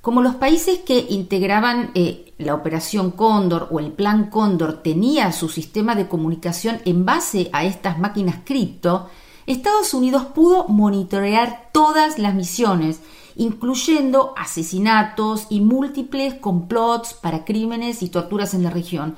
Como 0.02 0.20
los 0.20 0.34
países 0.34 0.80
que 0.80 1.06
integraban 1.08 1.92
eh, 1.94 2.34
la 2.38 2.54
Operación 2.54 3.12
Cóndor 3.12 3.68
o 3.70 3.78
el 3.78 3.92
Plan 3.92 4.30
Cóndor 4.30 4.82
tenía 4.82 5.32
su 5.32 5.48
sistema 5.48 5.94
de 5.94 6.08
comunicación 6.08 6.80
en 6.84 7.04
base 7.04 7.48
a 7.52 7.64
estas 7.64 7.98
máquinas 7.98 8.40
cripto, 8.44 9.08
Estados 9.46 9.94
Unidos 9.94 10.26
pudo 10.34 10.68
monitorear 10.68 11.70
todas 11.72 12.18
las 12.18 12.34
misiones, 12.34 13.00
incluyendo 13.36 14.34
asesinatos 14.36 15.46
y 15.50 15.60
múltiples 15.60 16.34
complots 16.34 17.14
para 17.14 17.44
crímenes 17.44 18.02
y 18.02 18.08
torturas 18.08 18.54
en 18.54 18.64
la 18.64 18.70
región. 18.70 19.16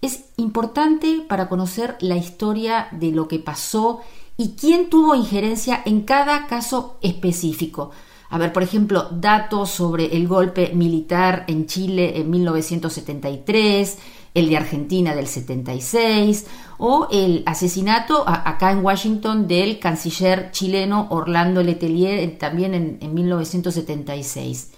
Es 0.00 0.24
importante 0.36 1.24
para 1.28 1.48
conocer 1.48 1.96
la 2.00 2.16
historia 2.16 2.88
de 2.92 3.10
lo 3.10 3.28
que 3.28 3.38
pasó 3.38 4.00
y 4.36 4.56
quién 4.56 4.90
tuvo 4.90 5.14
injerencia 5.14 5.82
en 5.84 6.02
cada 6.02 6.46
caso 6.46 6.98
específico. 7.02 7.90
A 8.30 8.38
ver, 8.38 8.52
por 8.52 8.62
ejemplo, 8.62 9.08
datos 9.12 9.70
sobre 9.70 10.16
el 10.16 10.26
golpe 10.26 10.72
militar 10.74 11.44
en 11.46 11.66
Chile 11.66 12.18
en 12.18 12.30
1973, 12.30 13.98
el 14.34 14.48
de 14.48 14.56
Argentina 14.56 15.14
del 15.14 15.28
76 15.28 16.46
o 16.78 17.06
el 17.12 17.44
asesinato 17.46 18.24
acá 18.26 18.72
en 18.72 18.84
Washington 18.84 19.46
del 19.46 19.78
canciller 19.78 20.50
chileno 20.50 21.06
Orlando 21.10 21.62
Letelier 21.62 22.36
también 22.36 22.74
en, 22.74 22.98
en 23.00 23.14
1976. 23.14 24.72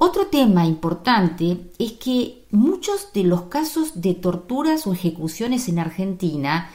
Otro 0.00 0.28
tema 0.28 0.64
importante 0.64 1.72
es 1.80 1.92
que 1.94 2.44
muchos 2.52 3.12
de 3.12 3.24
los 3.24 3.42
casos 3.42 4.00
de 4.00 4.14
torturas 4.14 4.86
o 4.86 4.92
ejecuciones 4.92 5.68
en 5.68 5.80
Argentina 5.80 6.70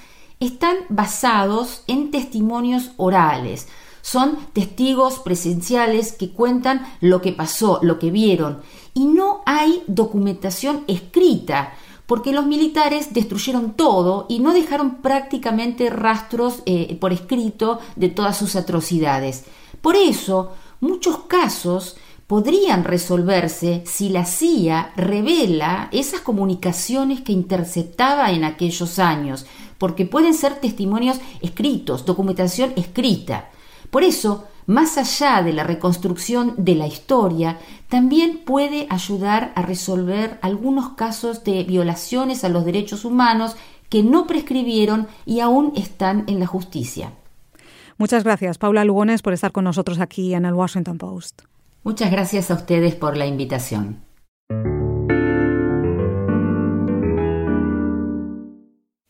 están 0.45 0.77
basados 0.89 1.83
en 1.87 2.11
testimonios 2.11 2.91
orales. 2.97 3.67
Son 4.01 4.37
testigos 4.51 5.19
presenciales 5.19 6.11
que 6.11 6.31
cuentan 6.31 6.85
lo 6.99 7.21
que 7.21 7.31
pasó, 7.31 7.79
lo 7.81 7.99
que 7.99 8.11
vieron, 8.11 8.61
y 8.93 9.05
no 9.05 9.41
hay 9.45 9.83
documentación 9.87 10.83
escrita, 10.87 11.73
porque 12.05 12.33
los 12.33 12.45
militares 12.45 13.13
destruyeron 13.13 13.73
todo 13.73 14.25
y 14.27 14.39
no 14.39 14.53
dejaron 14.53 14.95
prácticamente 14.95 15.89
rastros 15.89 16.61
eh, 16.65 16.97
por 16.99 17.13
escrito 17.13 17.79
de 17.95 18.09
todas 18.09 18.37
sus 18.37 18.57
atrocidades. 18.57 19.45
Por 19.81 19.95
eso, 19.95 20.51
muchos 20.81 21.19
casos 21.27 21.95
podrían 22.27 22.83
resolverse 22.83 23.83
si 23.85 24.09
la 24.09 24.25
CIA 24.25 24.93
revela 24.95 25.89
esas 25.91 26.21
comunicaciones 26.21 27.21
que 27.21 27.31
interceptaba 27.31 28.31
en 28.31 28.43
aquellos 28.43 28.99
años, 28.99 29.45
porque 29.83 30.05
pueden 30.05 30.33
ser 30.33 30.61
testimonios 30.61 31.19
escritos, 31.41 32.05
documentación 32.05 32.71
escrita. 32.77 33.49
Por 33.91 34.05
eso, 34.05 34.47
más 34.65 34.97
allá 34.97 35.43
de 35.43 35.51
la 35.51 35.65
reconstrucción 35.65 36.53
de 36.55 36.75
la 36.75 36.87
historia, 36.87 37.59
también 37.89 38.43
puede 38.45 38.87
ayudar 38.89 39.51
a 39.57 39.61
resolver 39.61 40.39
algunos 40.41 40.91
casos 40.91 41.43
de 41.43 41.65
violaciones 41.65 42.45
a 42.45 42.47
los 42.47 42.63
derechos 42.63 43.03
humanos 43.03 43.57
que 43.89 44.03
no 44.03 44.25
prescribieron 44.25 45.09
y 45.25 45.41
aún 45.41 45.73
están 45.75 46.23
en 46.27 46.39
la 46.39 46.47
justicia. 46.47 47.11
Muchas 47.97 48.23
gracias, 48.23 48.57
Paula 48.57 48.85
Lugones, 48.85 49.21
por 49.21 49.33
estar 49.33 49.51
con 49.51 49.65
nosotros 49.65 49.99
aquí 49.99 50.33
en 50.33 50.45
el 50.45 50.53
Washington 50.53 50.97
Post. 50.97 51.41
Muchas 51.83 52.09
gracias 52.09 52.51
a 52.51 52.53
ustedes 52.53 52.95
por 52.95 53.17
la 53.17 53.25
invitación. 53.25 54.02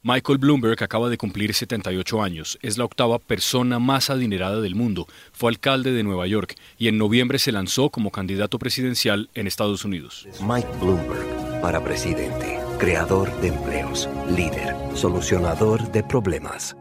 Michael 0.06 0.38
Bloomberg 0.38 0.84
acaba 0.84 1.08
de 1.08 1.18
cumplir 1.18 1.54
78 1.54 2.22
años, 2.22 2.60
es 2.62 2.78
la 2.78 2.84
octava 2.84 3.20
persona 3.20 3.80
más 3.80 4.10
adinerada 4.10 4.60
del 4.60 4.76
mundo, 4.76 5.08
fue 5.32 5.50
alcalde 5.50 5.94
de 5.94 6.04
Nueva 6.04 6.28
York 6.28 6.56
y 6.78 6.90
en 6.90 6.98
noviembre 6.98 7.40
se 7.40 7.54
lanzó 7.54 7.90
como 7.90 8.12
candidato 8.12 8.60
presidencial 8.60 9.30
en 9.34 9.48
Estados 9.48 9.86
Unidos. 9.86 10.28
Mike 10.42 10.68
Bloomberg 10.82 11.62
para 11.62 11.82
presidente, 11.82 12.60
creador 12.80 13.34
de 13.40 13.48
empleos, 13.48 14.10
líder, 14.30 14.76
solucionador 14.94 15.90
de 15.94 16.04
problemas. 16.04 16.76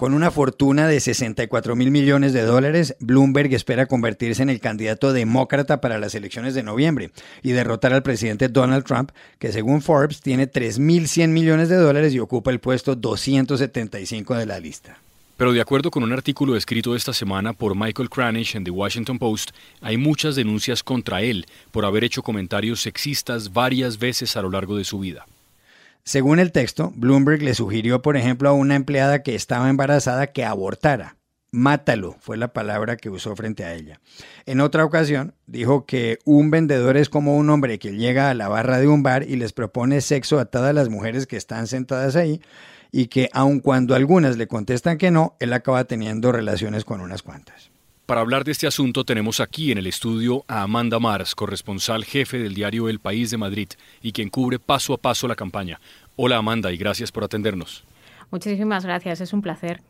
Con 0.00 0.14
una 0.14 0.30
fortuna 0.30 0.88
de 0.88 0.98
64 0.98 1.76
mil 1.76 1.90
millones 1.90 2.32
de 2.32 2.40
dólares, 2.40 2.96
Bloomberg 3.00 3.52
espera 3.52 3.84
convertirse 3.84 4.42
en 4.42 4.48
el 4.48 4.58
candidato 4.58 5.12
demócrata 5.12 5.82
para 5.82 5.98
las 5.98 6.14
elecciones 6.14 6.54
de 6.54 6.62
noviembre 6.62 7.10
y 7.42 7.52
derrotar 7.52 7.92
al 7.92 8.02
presidente 8.02 8.48
Donald 8.48 8.86
Trump, 8.86 9.10
que 9.38 9.52
según 9.52 9.82
Forbes 9.82 10.22
tiene 10.22 10.50
3.100 10.50 11.28
millones 11.28 11.68
de 11.68 11.76
dólares 11.76 12.14
y 12.14 12.18
ocupa 12.18 12.50
el 12.50 12.60
puesto 12.60 12.96
275 12.96 14.36
de 14.36 14.46
la 14.46 14.58
lista. 14.58 14.96
Pero 15.36 15.52
de 15.52 15.60
acuerdo 15.60 15.90
con 15.90 16.02
un 16.02 16.14
artículo 16.14 16.56
escrito 16.56 16.96
esta 16.96 17.12
semana 17.12 17.52
por 17.52 17.76
Michael 17.76 18.08
Kranish 18.08 18.56
en 18.56 18.64
The 18.64 18.70
Washington 18.70 19.18
Post, 19.18 19.50
hay 19.82 19.98
muchas 19.98 20.34
denuncias 20.34 20.82
contra 20.82 21.20
él 21.20 21.44
por 21.72 21.84
haber 21.84 22.04
hecho 22.04 22.22
comentarios 22.22 22.80
sexistas 22.80 23.52
varias 23.52 23.98
veces 23.98 24.34
a 24.38 24.40
lo 24.40 24.48
largo 24.48 24.78
de 24.78 24.84
su 24.84 24.98
vida. 24.98 25.26
Según 26.04 26.38
el 26.38 26.52
texto, 26.52 26.92
Bloomberg 26.96 27.42
le 27.42 27.54
sugirió, 27.54 28.02
por 28.02 28.16
ejemplo, 28.16 28.48
a 28.48 28.52
una 28.52 28.74
empleada 28.74 29.22
que 29.22 29.34
estaba 29.34 29.68
embarazada 29.68 30.28
que 30.28 30.44
abortara. 30.44 31.16
Mátalo 31.52 32.16
fue 32.20 32.36
la 32.36 32.52
palabra 32.52 32.96
que 32.96 33.10
usó 33.10 33.34
frente 33.34 33.64
a 33.64 33.74
ella. 33.74 34.00
En 34.46 34.60
otra 34.60 34.84
ocasión, 34.84 35.34
dijo 35.46 35.84
que 35.84 36.18
un 36.24 36.50
vendedor 36.50 36.96
es 36.96 37.08
como 37.08 37.36
un 37.36 37.50
hombre 37.50 37.78
que 37.78 37.96
llega 37.96 38.30
a 38.30 38.34
la 38.34 38.48
barra 38.48 38.78
de 38.78 38.86
un 38.86 39.02
bar 39.02 39.24
y 39.24 39.36
les 39.36 39.52
propone 39.52 40.00
sexo 40.00 40.38
a 40.38 40.44
todas 40.44 40.74
las 40.74 40.88
mujeres 40.88 41.26
que 41.26 41.36
están 41.36 41.66
sentadas 41.66 42.14
ahí 42.14 42.40
y 42.92 43.06
que 43.06 43.28
aun 43.32 43.60
cuando 43.60 43.94
algunas 43.94 44.36
le 44.36 44.46
contestan 44.46 44.98
que 44.98 45.10
no, 45.10 45.36
él 45.40 45.52
acaba 45.52 45.84
teniendo 45.84 46.32
relaciones 46.32 46.84
con 46.84 47.00
unas 47.00 47.22
cuantas. 47.22 47.70
Para 48.10 48.22
hablar 48.22 48.42
de 48.42 48.50
este 48.50 48.66
asunto 48.66 49.04
tenemos 49.04 49.38
aquí 49.38 49.70
en 49.70 49.78
el 49.78 49.86
estudio 49.86 50.44
a 50.48 50.62
Amanda 50.62 50.98
Mars, 50.98 51.36
corresponsal 51.36 52.04
jefe 52.04 52.40
del 52.40 52.54
diario 52.54 52.88
El 52.88 52.98
País 52.98 53.30
de 53.30 53.36
Madrid 53.36 53.68
y 54.02 54.10
quien 54.10 54.30
cubre 54.30 54.58
paso 54.58 54.94
a 54.94 54.96
paso 54.96 55.28
la 55.28 55.36
campaña. 55.36 55.80
Hola 56.16 56.36
Amanda 56.36 56.72
y 56.72 56.76
gracias 56.76 57.12
por 57.12 57.22
atendernos. 57.22 57.84
Muchísimas 58.32 58.84
gracias, 58.84 59.20
es 59.20 59.32
un 59.32 59.42
placer. 59.42 59.80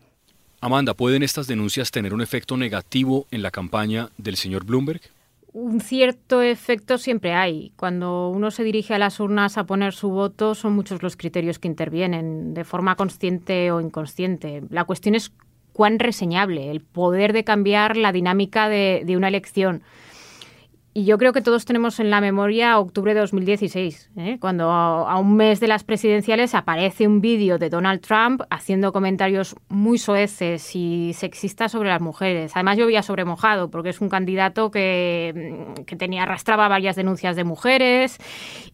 Amanda, 0.61 0.93
¿pueden 0.93 1.23
estas 1.23 1.47
denuncias 1.47 1.91
tener 1.91 2.13
un 2.13 2.21
efecto 2.21 2.59
negativo 2.59 3.27
en 3.31 3.41
la 3.41 3.51
campaña 3.51 4.11
del 4.19 4.37
señor 4.37 4.67
Bloomberg? 4.67 5.01
Un 5.55 5.81
cierto 5.81 6.43
efecto 6.43 6.99
siempre 6.99 7.33
hay. 7.33 7.73
Cuando 7.77 8.29
uno 8.29 8.51
se 8.51 8.65
dirige 8.65 8.93
a 8.93 8.99
las 8.99 9.19
urnas 9.19 9.57
a 9.57 9.65
poner 9.65 9.95
su 9.95 10.11
voto, 10.11 10.55
son 10.55 10.75
muchos 10.75 11.03
los 11.03 11.17
criterios 11.17 11.59
que 11.59 11.69
intervienen, 11.69 12.53
de 12.53 12.65
forma 12.65 12.97
consciente 12.97 13.73
o 13.73 13.81
inconsciente. 13.81 14.63
La 14.69 14.85
cuestión 14.85 15.15
es 15.15 15.33
cuán 15.73 15.99
reseñable, 15.99 16.71
el 16.71 16.81
poder 16.81 17.33
de 17.33 17.45
cambiar 17.45 17.97
la 17.97 18.13
dinámica 18.13 18.69
de, 18.69 19.15
una 19.17 19.29
elección. 19.29 19.83
Y 20.93 21.05
yo 21.05 21.19
creo 21.19 21.33
que 21.33 21.41
todos 21.41 21.65
tenemos 21.65 22.01
en 22.01 22.11
la 22.11 22.21
memoria 22.21 22.77
octubre 22.79 23.15
de 23.15 23.21
2016, 23.21 24.11
¿eh? 24.17 24.39
cuando 24.41 24.69
a 24.71 25.17
un 25.19 25.37
mes 25.37 25.61
de 25.61 25.69
las 25.69 25.85
presidenciales 25.85 26.53
aparece 26.57 27.07
un 27.07 27.21
vídeo 27.21 27.59
de 27.59 27.71
Donald 27.71 28.01
Trump 28.01 28.43
haciendo 28.51 28.93
comentarios 28.93 29.55
muy 29.69 29.99
soeces 29.99 30.75
y 30.75 31.13
sexistas 31.15 31.71
sobre 31.71 31.91
las 31.91 32.01
mujeres. 32.01 32.53
Además, 32.57 32.77
yo 32.77 32.85
había 32.85 33.05
sobremojado 33.05 33.71
porque 33.71 33.91
es 33.91 34.01
un 34.01 34.09
candidato 34.09 34.73
que, 34.73 35.75
que 35.87 35.95
tenía 35.95 36.25
arrastraba 36.25 36.67
varias 36.67 36.97
denuncias 36.97 37.37
de 37.37 37.45
mujeres 37.45 38.19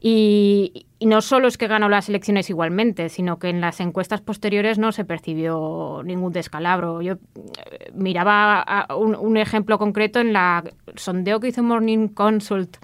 y, 0.00 0.85
y 0.98 1.06
no 1.06 1.20
solo 1.20 1.46
es 1.48 1.58
que 1.58 1.66
ganó 1.66 1.88
las 1.88 2.08
elecciones 2.08 2.48
igualmente, 2.48 3.10
sino 3.10 3.38
que 3.38 3.50
en 3.50 3.60
las 3.60 3.80
encuestas 3.80 4.22
posteriores 4.22 4.78
no 4.78 4.92
se 4.92 5.04
percibió 5.04 6.02
ningún 6.04 6.32
descalabro. 6.32 7.02
Yo 7.02 7.14
eh, 7.14 7.90
miraba 7.94 8.86
un, 8.96 9.36
ejemplo 9.36 9.78
concreto 9.78 10.20
en 10.20 10.32
la 10.32 10.64
sondeo 10.94 11.38
que 11.38 11.48
hizo 11.48 11.62
Morning 11.62 12.08
Consult 12.08 12.78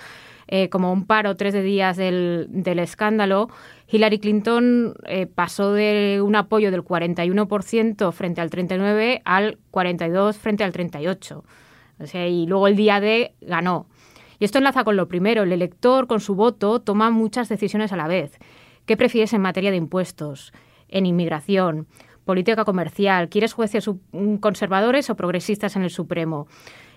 eh, 0.46 0.68
como 0.68 0.92
un 0.92 1.06
paro 1.06 1.36
tres 1.36 1.54
de 1.54 1.62
días 1.62 1.96
del, 1.96 2.50
escándalo. 2.78 3.48
Hillary 3.90 4.18
Clinton 4.18 4.94
eh, 5.06 5.26
pasó 5.26 5.72
de 5.72 6.20
un 6.22 6.36
apoyo 6.36 6.70
del 6.70 6.82
41% 6.82 8.12
frente 8.12 8.42
al 8.42 8.50
39% 8.50 9.22
al 9.24 9.58
42% 9.70 10.32
frente 10.34 10.64
al 10.64 10.72
38%. 10.74 11.42
O 11.98 12.06
sea, 12.06 12.26
y 12.26 12.46
luego 12.46 12.68
el 12.68 12.76
día 12.76 13.00
de 13.00 13.32
ganó. 13.40 13.86
Y 14.42 14.44
esto 14.44 14.58
enlaza 14.58 14.82
con 14.82 14.96
lo 14.96 15.06
primero, 15.06 15.44
el 15.44 15.52
elector 15.52 16.08
con 16.08 16.18
su 16.18 16.34
voto 16.34 16.80
toma 16.80 17.10
muchas 17.10 17.48
decisiones 17.48 17.92
a 17.92 17.96
la 17.96 18.08
vez. 18.08 18.40
¿Qué 18.86 18.96
prefieres 18.96 19.32
en 19.34 19.40
materia 19.40 19.70
de 19.70 19.76
impuestos, 19.76 20.52
en 20.88 21.06
inmigración, 21.06 21.86
política 22.24 22.64
comercial? 22.64 23.28
¿Quieres 23.28 23.52
jueces 23.52 23.88
conservadores 24.40 25.10
o 25.10 25.14
progresistas 25.14 25.76
en 25.76 25.82
el 25.82 25.90
Supremo? 25.90 26.48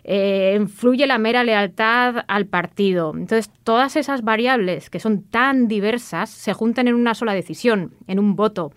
Eh, 0.03 0.57
influye 0.59 1.05
la 1.05 1.19
mera 1.19 1.43
lealtad 1.43 2.25
al 2.27 2.47
partido. 2.47 3.13
Entonces, 3.13 3.51
todas 3.63 3.95
esas 3.95 4.23
variables 4.23 4.89
que 4.89 4.99
son 4.99 5.21
tan 5.21 5.67
diversas 5.67 6.31
se 6.31 6.53
juntan 6.53 6.87
en 6.87 6.95
una 6.95 7.13
sola 7.13 7.35
decisión, 7.35 7.93
en 8.07 8.17
un 8.17 8.35
voto. 8.35 8.71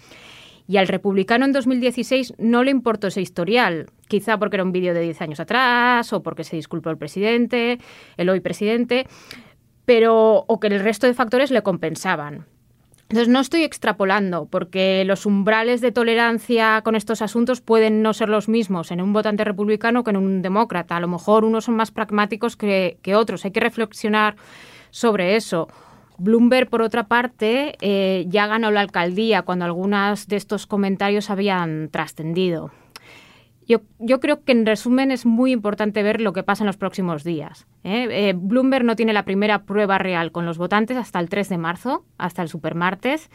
Y 0.69 0.77
al 0.77 0.87
republicano 0.87 1.47
en 1.47 1.53
2016 1.53 2.35
no 2.37 2.63
le 2.63 2.71
importó 2.71 3.07
ese 3.07 3.23
historial, 3.23 3.87
quizá 4.07 4.39
porque 4.39 4.57
era 4.57 4.65
un 4.65 4.73
vídeo 4.73 4.93
de 4.93 5.01
10 5.01 5.23
años 5.23 5.41
atrás 5.41 6.13
o 6.13 6.23
porque 6.23 6.45
se 6.45 6.57
disculpó 6.57 6.91
el 6.91 6.99
presidente, 6.99 7.79
el 8.19 8.29
hoy 8.29 8.41
presidente, 8.41 9.07
pero 9.87 10.45
o 10.47 10.61
que 10.61 10.67
el 10.67 10.81
resto 10.81 11.07
de 11.07 11.15
factores 11.15 11.51
le 11.51 11.63
compensaban. 11.63 12.45
Entonces 13.09 13.29
no 13.29 13.41
estoy 13.41 13.63
extrapolando, 13.63 14.45
porque 14.45 15.03
los 15.07 15.25
umbrales 15.25 15.81
de 15.81 15.93
tolerancia 15.93 16.83
con 16.85 16.95
estos 16.95 17.23
asuntos 17.23 17.63
pueden 17.63 18.03
no 18.03 18.13
ser 18.13 18.29
los 18.29 18.51
mismos 18.51 18.91
en 18.91 19.01
un 19.01 19.15
votante 19.15 19.45
republicano 19.45 20.05
que 20.05 20.11
en 20.11 20.19
un 20.19 20.43
demócrata. 20.43 20.97
A 20.97 21.01
lo 21.01 21.09
mejor 21.09 21.47
unos 21.47 21.65
son 21.65 21.77
más 21.77 21.91
pragmáticos 21.91 22.57
que, 22.57 22.99
que 23.01 23.17
otros. 23.17 23.47
Hay 23.47 23.53
que 23.53 23.61
reflexionar 23.61 24.37
sobre 24.91 25.37
eso. 25.37 25.69
Bloomberg, 26.19 26.69
por 26.69 26.83
otra 26.83 27.09
parte, 27.09 27.77
eh, 27.81 28.25
ya 28.29 28.47
ganó 28.47 28.71
la 28.71 28.81
alcaldía 28.81 29.43
cuando 29.43 29.65
algunos 29.65 30.27
de 30.27 30.37
estos 30.37 30.67
comentarios 30.67 31.31
habían 31.31 31.89
trascendido. 31.91 32.73
Yo, 33.69 34.19
creo 34.19 34.45
que 34.45 34.53
en 34.53 34.65
resumen 34.65 35.11
es 35.11 35.27
muy 35.27 35.53
importante 35.53 36.03
ver 36.03 36.23
lo 36.23 36.33
que 36.33 36.43
pasa 36.43 36.65
en 36.65 36.69
los 36.69 36.79
próximos 36.79 37.23
días. 37.23 37.67
¿eh? 37.85 38.09
Eh, 38.11 38.35
Bloomberg 38.35 38.83
no 38.83 38.97
tiene 38.97 39.13
la 39.13 39.27
primera 39.27 39.65
prueba 39.65 39.99
real 39.99 40.33
con 40.33 40.47
los 40.47 40.57
votantes 40.57 40.97
hasta 40.97 41.21
el 41.21 41.29
3 41.29 41.51
de 41.51 41.59
marzo, 41.59 42.07
hasta 42.17 42.41
el 42.41 42.49
supermartes, 42.49 43.29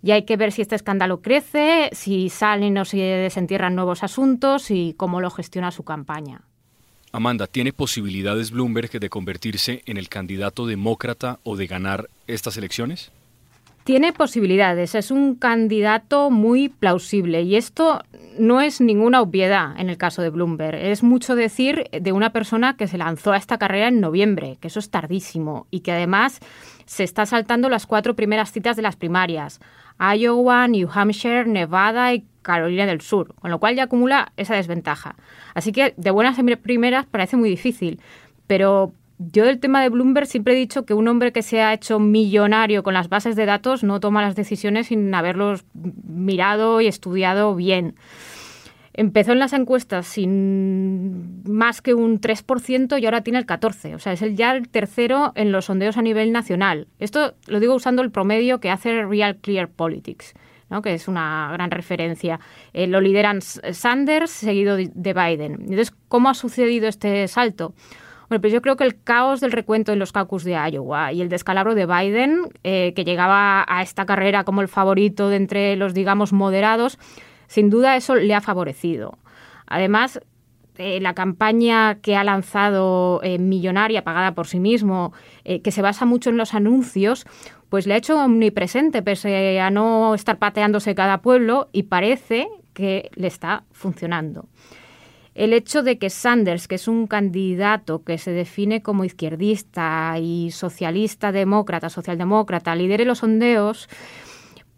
y 0.00 0.12
hay 0.12 0.22
que 0.22 0.36
ver 0.36 0.52
si 0.52 0.62
este 0.62 0.76
escándalo 0.76 1.22
crece, 1.22 1.90
si 1.90 2.28
salen 2.28 2.78
o 2.78 2.84
se 2.84 2.98
desentierran 2.98 3.74
nuevos 3.74 4.04
asuntos 4.04 4.70
y 4.70 4.94
cómo 4.96 5.20
lo 5.20 5.28
gestiona 5.28 5.72
su 5.72 5.82
campaña. 5.82 6.42
Amanda, 7.12 7.48
¿tiene 7.48 7.72
posibilidades 7.72 8.52
Bloomberg 8.52 9.00
de 9.00 9.08
convertirse 9.08 9.82
en 9.86 9.96
el 9.96 10.08
candidato 10.08 10.66
demócrata 10.66 11.40
o 11.42 11.56
de 11.56 11.66
ganar 11.66 12.08
estas 12.28 12.56
elecciones? 12.56 13.10
Tiene 13.82 14.12
posibilidades, 14.12 14.94
es 14.94 15.10
un 15.10 15.34
candidato 15.34 16.30
muy 16.30 16.68
plausible 16.68 17.42
y 17.42 17.56
esto 17.56 18.02
no 18.38 18.60
es 18.60 18.80
ninguna 18.80 19.22
obviedad 19.22 19.72
en 19.80 19.90
el 19.90 19.96
caso 19.96 20.22
de 20.22 20.30
Bloomberg. 20.30 20.76
Es 20.76 21.02
mucho 21.02 21.34
decir 21.34 21.88
de 21.90 22.12
una 22.12 22.30
persona 22.30 22.76
que 22.76 22.86
se 22.86 22.98
lanzó 22.98 23.32
a 23.32 23.38
esta 23.38 23.58
carrera 23.58 23.88
en 23.88 24.00
noviembre, 24.00 24.58
que 24.60 24.68
eso 24.68 24.78
es 24.78 24.90
tardísimo 24.90 25.66
y 25.70 25.80
que 25.80 25.90
además 25.90 26.38
se 26.84 27.02
está 27.02 27.26
saltando 27.26 27.68
las 27.68 27.86
cuatro 27.86 28.14
primeras 28.14 28.52
citas 28.52 28.76
de 28.76 28.82
las 28.82 28.94
primarias. 28.94 29.60
Iowa, 29.98 30.68
New 30.68 30.88
Hampshire, 30.92 31.46
Nevada 31.46 32.14
y 32.14 32.24
Carolina 32.42 32.86
del 32.86 33.00
Sur, 33.00 33.34
con 33.36 33.50
lo 33.50 33.58
cual 33.58 33.76
ya 33.76 33.84
acumula 33.84 34.32
esa 34.36 34.54
desventaja. 34.54 35.16
Así 35.54 35.72
que 35.72 35.94
de 35.96 36.10
buenas 36.10 36.38
primeras 36.62 37.06
parece 37.06 37.36
muy 37.36 37.48
difícil, 37.48 38.00
pero 38.46 38.92
yo 39.18 39.44
del 39.44 39.60
tema 39.60 39.82
de 39.82 39.90
Bloomberg 39.90 40.26
siempre 40.26 40.54
he 40.54 40.56
dicho 40.56 40.86
que 40.86 40.94
un 40.94 41.06
hombre 41.06 41.30
que 41.30 41.42
se 41.42 41.60
ha 41.60 41.74
hecho 41.74 41.98
millonario 41.98 42.82
con 42.82 42.94
las 42.94 43.10
bases 43.10 43.36
de 43.36 43.44
datos 43.44 43.84
no 43.84 44.00
toma 44.00 44.22
las 44.22 44.34
decisiones 44.34 44.86
sin 44.86 45.14
haberlos 45.14 45.64
mirado 45.74 46.80
y 46.80 46.86
estudiado 46.86 47.54
bien. 47.54 47.96
Empezó 48.94 49.32
en 49.32 49.38
las 49.38 49.52
encuestas 49.52 50.06
sin 50.06 51.42
más 51.44 51.82
que 51.82 51.92
un 51.92 52.20
3% 52.20 53.00
y 53.00 53.04
ahora 53.04 53.20
tiene 53.20 53.38
el 53.38 53.46
14%. 53.46 53.94
O 53.94 53.98
sea, 53.98 54.14
es 54.14 54.22
el 54.22 54.36
ya 54.36 54.52
el 54.52 54.68
tercero 54.68 55.32
en 55.36 55.52
los 55.52 55.66
sondeos 55.66 55.98
a 55.98 56.02
nivel 56.02 56.32
nacional. 56.32 56.88
Esto 56.98 57.34
lo 57.46 57.60
digo 57.60 57.74
usando 57.74 58.02
el 58.02 58.10
promedio 58.10 58.58
que 58.58 58.70
hace 58.70 59.04
Real 59.04 59.36
Clear 59.36 59.68
Politics 59.68 60.34
que 60.82 60.94
es 60.94 61.08
una 61.08 61.50
gran 61.52 61.70
referencia. 61.70 62.40
Eh, 62.72 62.86
lo 62.86 63.00
lideran 63.00 63.40
Sanders, 63.42 64.30
seguido 64.30 64.76
de 64.76 65.12
Biden. 65.12 65.52
Entonces, 65.60 65.92
¿cómo 66.08 66.28
ha 66.28 66.34
sucedido 66.34 66.88
este 66.88 67.26
salto? 67.28 67.74
Bueno, 68.28 68.42
pues 68.42 68.52
yo 68.52 68.62
creo 68.62 68.76
que 68.76 68.84
el 68.84 69.02
caos 69.02 69.40
del 69.40 69.50
recuento 69.50 69.92
en 69.92 69.98
los 69.98 70.12
caucus 70.12 70.44
de 70.44 70.52
Iowa 70.52 71.12
y 71.12 71.20
el 71.20 71.28
descalabro 71.28 71.74
de 71.74 71.86
Biden, 71.86 72.42
eh, 72.62 72.92
que 72.94 73.04
llegaba 73.04 73.64
a 73.66 73.82
esta 73.82 74.06
carrera 74.06 74.44
como 74.44 74.60
el 74.60 74.68
favorito 74.68 75.28
de 75.28 75.36
entre 75.36 75.74
los, 75.74 75.94
digamos, 75.94 76.32
moderados, 76.32 76.96
sin 77.48 77.70
duda 77.70 77.96
eso 77.96 78.14
le 78.14 78.32
ha 78.32 78.40
favorecido. 78.40 79.18
Además, 79.66 80.20
eh, 80.80 81.00
la 81.00 81.14
campaña 81.14 81.98
que 82.00 82.16
ha 82.16 82.24
lanzado 82.24 83.20
millonaria, 83.38 84.02
pagada 84.02 84.34
por 84.34 84.46
sí 84.46 84.58
mismo, 84.58 85.12
que 85.44 85.70
se 85.70 85.82
basa 85.82 86.06
mucho 86.06 86.30
en 86.30 86.36
los 86.36 86.54
anuncios, 86.54 87.26
pues 87.68 87.86
le 87.86 87.94
ha 87.94 87.98
hecho 87.98 88.18
omnipresente, 88.18 89.02
pese 89.02 89.60
a 89.60 89.70
no 89.70 90.14
estar 90.14 90.38
pateándose 90.38 90.94
cada 90.94 91.18
pueblo, 91.22 91.68
y 91.72 91.84
parece 91.84 92.48
que 92.74 93.10
le 93.14 93.26
está 93.28 93.64
funcionando. 93.72 94.46
El 95.34 95.52
hecho 95.52 95.82
de 95.82 95.96
que 95.96 96.10
Sanders, 96.10 96.66
que 96.66 96.74
es 96.74 96.88
un 96.88 97.06
candidato 97.06 98.02
que 98.02 98.18
se 98.18 98.32
define 98.32 98.82
como 98.82 99.04
izquierdista 99.04 100.16
y 100.20 100.50
socialista 100.50 101.30
demócrata, 101.30 101.88
socialdemócrata, 101.88 102.74
lidere 102.74 103.04
los 103.04 103.18
sondeos, 103.18 103.88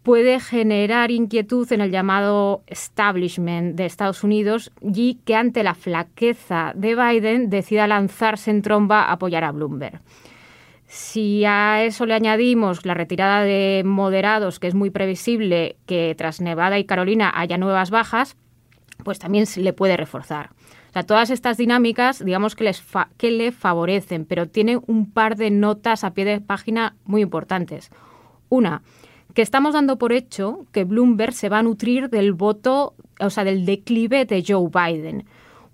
puede 0.03 0.41
generar 0.41 1.11
inquietud 1.11 1.71
en 1.73 1.81
el 1.81 1.91
llamado 1.91 2.63
establishment 2.67 3.77
de 3.77 3.87
Estados 3.87 4.25
Unidos 4.25 4.73
y 4.81 5.21
que 5.25 5.37
ante 5.37 5.63
la 5.63 5.75
flaqueza 5.75 6.73
de 6.75 6.97
Biden 6.97 7.51
decida 7.51 7.87
lanzarse 7.87 8.51
en 8.51 8.63
tromba 8.63 9.05
a 9.05 9.13
apoyar 9.13 9.45
a 9.45 9.53
Bloomberg. 9.53 10.01
Si 10.87 11.45
a 11.47 11.85
eso 11.85 12.05
le 12.05 12.15
añadimos 12.15 12.85
la 12.85 12.95
retirada 12.95 13.43
de 13.43 13.83
moderados, 13.85 14.59
que 14.59 14.67
es 14.67 14.75
muy 14.75 14.91
previsible 14.91 15.77
que 15.87 16.15
tras 16.19 16.41
Nevada 16.41 16.79
y 16.79 16.85
Carolina 16.85 17.33
haya 17.35 17.57
nuevas 17.57 17.91
bajas, 17.91 18.37
pues 19.03 19.19
también 19.19 19.47
se 19.47 19.63
le 19.63 19.73
puede 19.73 19.97
reforzar. 19.97 20.51
O 20.91 20.93
sea, 20.93 21.05
todas 21.05 21.31
estas 21.31 21.57
dinámicas, 21.57 22.23
digamos 22.23 22.55
que, 22.55 22.65
les 22.65 22.83
que 23.17 23.31
le 23.31 23.53
favorecen, 23.53 24.27
pero 24.27 24.49
tiene 24.49 24.79
un 24.87 25.11
par 25.11 25.37
de 25.37 25.51
notas 25.51 26.05
a 26.05 26.13
pie 26.13 26.27
de 26.27 26.41
página 26.43 26.97
muy 27.05 27.23
importantes. 27.23 27.91
Una, 28.51 28.83
que 29.35 29.43
estamos 29.43 29.75
dando 29.75 29.99
por 29.99 30.13
hecho 30.13 30.67
que 30.73 30.85
Bloomberg 30.85 31.33
se 31.33 31.49
va 31.49 31.59
a 31.59 31.63
nutrir 31.63 32.11
del 32.11 32.33
voto, 32.33 32.95
o 33.21 33.31
sea, 33.31 33.45
del 33.45 33.65
declive 33.65 34.25
de 34.25 34.45
Joe 34.47 34.69
Biden, 34.69 35.25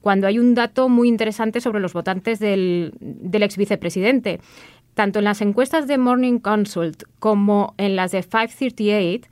cuando 0.01 0.27
hay 0.27 0.39
un 0.39 0.55
dato 0.55 0.89
muy 0.89 1.09
interesante 1.09 1.61
sobre 1.61 1.81
los 1.81 1.93
votantes 1.93 2.39
del, 2.39 2.93
ex 3.33 3.57
vicepresidente 3.57 4.41
tanto 4.95 5.21
en 5.21 5.27
las 5.27 5.43
encuestas 5.43 5.87
de 5.87 5.97
Morning 5.97 6.41
Consult 6.41 7.05
como 7.21 7.75
en 7.77 7.95
las 7.95 8.11
de 8.11 8.21
538 8.21 9.29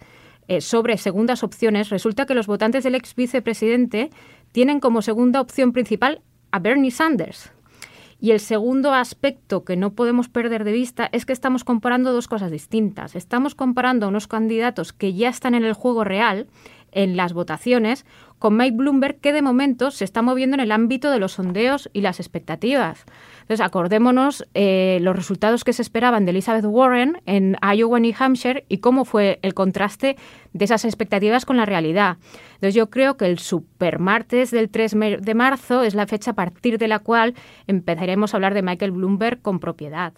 eh, 0.47 0.61
sobre 0.61 0.97
segundas 0.97 1.43
opciones, 1.43 1.91
resulta 1.91 2.25
que 2.25 2.35
los 2.35 2.47
votantes 2.47 2.85
del 2.85 2.95
ex 2.95 3.17
vicepresidente 3.17 4.11
tienen 4.53 4.79
como 4.79 5.03
segunda 5.03 5.41
opción 5.41 5.73
principal 5.73 6.23
a 6.53 6.61
Bernie 6.61 6.93
Sanders. 6.93 7.56
Y 8.19 8.31
el 8.31 8.41
segundo 8.41 8.95
aspecto 8.95 9.65
que 9.65 9.77
no 9.77 9.93
podemos 9.93 10.29
perder 10.29 10.65
de 10.65 10.73
vista 10.73 11.09
es 11.13 11.27
que 11.27 11.33
estamos 11.33 11.65
comparando 11.65 12.13
dos 12.13 12.29
cosas 12.29 12.51
distintas. 12.51 13.15
Estamos 13.15 13.55
comparando 13.55 14.07
a 14.07 14.09
unos 14.09 14.27
candidatos 14.27 14.93
que 14.93 15.13
ya 15.13 15.29
están 15.29 15.55
en 15.55 15.65
el 15.65 15.75
juego 15.75 16.03
real 16.03 16.47
en 16.93 17.17
las 17.17 17.35
votaciones 17.35 18.07
con 18.39 18.57
Mike 18.57 18.77
Bloomberg, 18.77 19.21
que 19.21 19.33
de 19.33 19.43
momento 19.43 19.91
se 19.91 20.05
está 20.05 20.23
moviendo 20.23 20.55
en 20.55 20.61
el 20.61 20.73
ámbito 20.73 21.11
de 21.11 21.19
los 21.19 21.33
sondeos 21.33 21.91
y 21.93 22.01
las 22.01 22.21
expectativas. 22.21 23.05
Entonces, 23.47 23.65
acordémonos 23.65 24.45
eh, 24.55 24.99
los 25.03 25.15
resultados 25.15 25.63
que 25.63 25.73
se 25.73 25.83
esperaban 25.83 26.25
de 26.25 26.33
Elizabeth 26.33 26.65
Warren 26.65 27.23
en 27.27 27.57
Iowa 27.63 28.01
y 28.01 28.13
Hampshire 28.19 28.65
y 28.69 28.79
cómo 28.79 29.05
fue 29.05 29.39
el 29.43 29.55
contraste 29.55 30.17
de 30.53 30.65
esas 30.65 30.85
expectativas 30.85 31.45
con 31.45 31.57
la 31.57 31.65
realidad. 31.65 32.17
Entonces, 32.55 32.75
yo 32.75 32.91
creo 32.91 33.17
que 33.17 33.27
el 33.27 33.39
supermartes 33.39 34.51
del 34.51 34.69
3 34.69 34.97
de 35.21 35.35
marzo 35.35 35.85
es 35.85 35.95
la 35.95 36.09
fecha 36.09 36.33
a 36.33 36.35
partir 36.35 36.77
de 36.79 36.89
la 36.89 36.99
cual 36.99 37.35
empezaremos 37.69 38.35
a 38.35 38.39
hablar 38.39 38.53
de 38.53 38.63
Michael 38.63 38.91
Bloomberg 38.91 39.41
con 39.43 39.61
propiedad. 39.61 40.13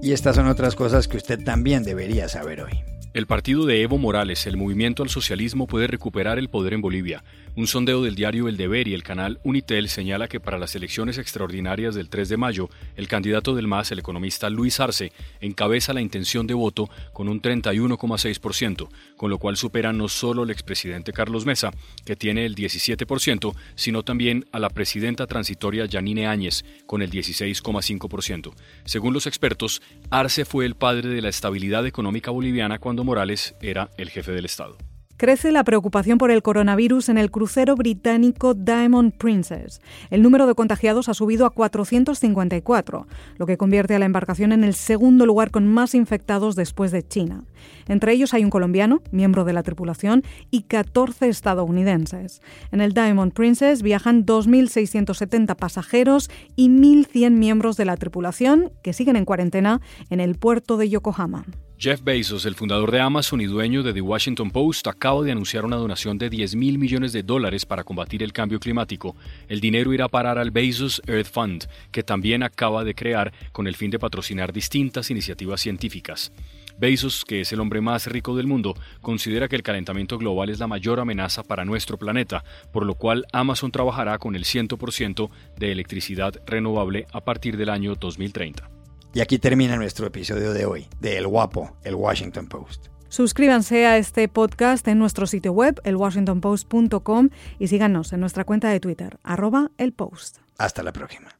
Y 0.00 0.12
estas 0.12 0.36
son 0.36 0.46
otras 0.46 0.76
cosas 0.76 1.08
que 1.08 1.18
usted 1.18 1.44
también 1.44 1.82
debería 1.82 2.26
saber 2.30 2.62
hoy. 2.62 2.95
El 3.16 3.26
partido 3.26 3.64
de 3.64 3.80
Evo 3.80 3.96
Morales, 3.96 4.46
el 4.46 4.58
movimiento 4.58 5.02
al 5.02 5.08
socialismo, 5.08 5.66
puede 5.66 5.86
recuperar 5.86 6.38
el 6.38 6.50
poder 6.50 6.74
en 6.74 6.82
Bolivia. 6.82 7.24
Un 7.54 7.66
sondeo 7.66 8.02
del 8.02 8.14
diario 8.14 8.46
El 8.46 8.58
Deber 8.58 8.86
y 8.88 8.92
el 8.92 9.02
canal 9.02 9.40
Unitel 9.42 9.88
señala 9.88 10.28
que 10.28 10.38
para 10.38 10.58
las 10.58 10.74
elecciones 10.74 11.16
extraordinarias 11.16 11.94
del 11.94 12.10
3 12.10 12.28
de 12.28 12.36
mayo, 12.36 12.68
el 12.94 13.08
candidato 13.08 13.54
del 13.54 13.68
MAS, 13.68 13.90
el 13.90 14.00
economista 14.00 14.50
Luis 14.50 14.80
Arce, 14.80 15.12
encabeza 15.40 15.94
la 15.94 16.02
intención 16.02 16.46
de 16.46 16.52
voto 16.52 16.90
con 17.14 17.30
un 17.30 17.40
31,6%, 17.40 18.90
con 19.16 19.30
lo 19.30 19.38
cual 19.38 19.56
supera 19.56 19.94
no 19.94 20.08
solo 20.08 20.42
al 20.42 20.50
expresidente 20.50 21.14
Carlos 21.14 21.46
Mesa, 21.46 21.70
que 22.04 22.16
tiene 22.16 22.44
el 22.44 22.54
17%, 22.54 23.54
sino 23.76 24.02
también 24.02 24.44
a 24.52 24.58
la 24.58 24.68
presidenta 24.68 25.26
transitoria 25.26 25.86
Yanine 25.86 26.26
Áñez, 26.26 26.66
con 26.84 27.00
el 27.00 27.10
16,5%. 27.10 28.52
Según 28.84 29.14
los 29.14 29.26
expertos, 29.26 29.80
Arce 30.10 30.44
fue 30.44 30.66
el 30.66 30.74
padre 30.74 31.08
de 31.08 31.22
la 31.22 31.30
estabilidad 31.30 31.86
económica 31.86 32.30
boliviana 32.30 32.78
cuando 32.78 33.05
Morales 33.06 33.54
era 33.62 33.88
el 33.96 34.10
jefe 34.10 34.32
del 34.32 34.44
Estado. 34.44 34.76
Crece 35.16 35.50
la 35.50 35.64
preocupación 35.64 36.18
por 36.18 36.30
el 36.30 36.42
coronavirus 36.42 37.08
en 37.08 37.16
el 37.16 37.30
crucero 37.30 37.74
británico 37.74 38.52
Diamond 38.52 39.16
Princess. 39.16 39.80
El 40.10 40.22
número 40.22 40.46
de 40.46 40.54
contagiados 40.54 41.08
ha 41.08 41.14
subido 41.14 41.46
a 41.46 41.50
454, 41.50 43.06
lo 43.38 43.46
que 43.46 43.56
convierte 43.56 43.94
a 43.94 43.98
la 43.98 44.04
embarcación 44.04 44.52
en 44.52 44.62
el 44.62 44.74
segundo 44.74 45.24
lugar 45.24 45.50
con 45.50 45.66
más 45.66 45.94
infectados 45.94 46.54
después 46.54 46.90
de 46.90 47.02
China. 47.02 47.44
Entre 47.88 48.12
ellos 48.12 48.34
hay 48.34 48.44
un 48.44 48.50
colombiano, 48.50 49.00
miembro 49.10 49.44
de 49.44 49.54
la 49.54 49.62
tripulación, 49.62 50.22
y 50.50 50.64
14 50.64 51.28
estadounidenses. 51.28 52.42
En 52.70 52.82
el 52.82 52.92
Diamond 52.92 53.32
Princess 53.32 53.80
viajan 53.80 54.26
2.670 54.26 55.56
pasajeros 55.56 56.28
y 56.56 56.68
1.100 56.68 57.30
miembros 57.30 57.78
de 57.78 57.86
la 57.86 57.96
tripulación 57.96 58.70
que 58.82 58.92
siguen 58.92 59.16
en 59.16 59.24
cuarentena 59.24 59.80
en 60.10 60.20
el 60.20 60.34
puerto 60.34 60.76
de 60.76 60.90
Yokohama. 60.90 61.46
Jeff 61.78 62.02
Bezos, 62.02 62.46
el 62.46 62.54
fundador 62.54 62.90
de 62.90 63.00
Amazon 63.00 63.42
y 63.42 63.44
dueño 63.44 63.82
de 63.82 63.92
The 63.92 64.00
Washington 64.00 64.50
Post, 64.50 64.86
acaba 64.86 65.22
de 65.22 65.32
anunciar 65.32 65.66
una 65.66 65.76
donación 65.76 66.16
de 66.16 66.30
10 66.30 66.56
mil 66.56 66.78
millones 66.78 67.12
de 67.12 67.22
dólares 67.22 67.66
para 67.66 67.84
combatir 67.84 68.22
el 68.22 68.32
cambio 68.32 68.58
climático. 68.58 69.14
El 69.46 69.60
dinero 69.60 69.92
irá 69.92 70.06
a 70.06 70.08
parar 70.08 70.38
al 70.38 70.50
Bezos 70.50 71.02
Earth 71.06 71.30
Fund, 71.30 71.68
que 71.92 72.02
también 72.02 72.42
acaba 72.42 72.82
de 72.82 72.94
crear 72.94 73.30
con 73.52 73.66
el 73.66 73.76
fin 73.76 73.90
de 73.90 73.98
patrocinar 73.98 74.54
distintas 74.54 75.10
iniciativas 75.10 75.60
científicas. 75.60 76.32
Bezos, 76.78 77.26
que 77.26 77.42
es 77.42 77.52
el 77.52 77.60
hombre 77.60 77.82
más 77.82 78.06
rico 78.06 78.34
del 78.34 78.46
mundo, 78.46 78.74
considera 79.02 79.46
que 79.46 79.56
el 79.56 79.62
calentamiento 79.62 80.16
global 80.16 80.48
es 80.48 80.58
la 80.58 80.66
mayor 80.66 80.98
amenaza 80.98 81.42
para 81.42 81.66
nuestro 81.66 81.98
planeta, 81.98 82.42
por 82.72 82.86
lo 82.86 82.94
cual 82.94 83.26
Amazon 83.34 83.70
trabajará 83.70 84.16
con 84.16 84.34
el 84.34 84.44
100% 84.44 85.28
de 85.58 85.72
electricidad 85.72 86.40
renovable 86.46 87.06
a 87.12 87.20
partir 87.20 87.58
del 87.58 87.68
año 87.68 87.96
2030. 87.96 88.70
Y 89.16 89.22
aquí 89.22 89.38
termina 89.38 89.76
nuestro 89.76 90.06
episodio 90.06 90.52
de 90.52 90.66
hoy, 90.66 90.88
de 91.00 91.16
El 91.16 91.26
Guapo, 91.26 91.74
el 91.84 91.94
Washington 91.94 92.48
Post. 92.48 92.88
Suscríbanse 93.08 93.86
a 93.86 93.96
este 93.96 94.28
podcast 94.28 94.86
en 94.88 94.98
nuestro 94.98 95.26
sitio 95.26 95.52
web, 95.52 95.80
elwashingtonpost.com, 95.84 97.30
y 97.58 97.68
síganos 97.68 98.12
en 98.12 98.20
nuestra 98.20 98.44
cuenta 98.44 98.68
de 98.68 98.78
Twitter, 98.78 99.18
arroba 99.22 99.70
el 99.78 99.94
post. 99.94 100.40
Hasta 100.58 100.82
la 100.82 100.92
próxima. 100.92 101.35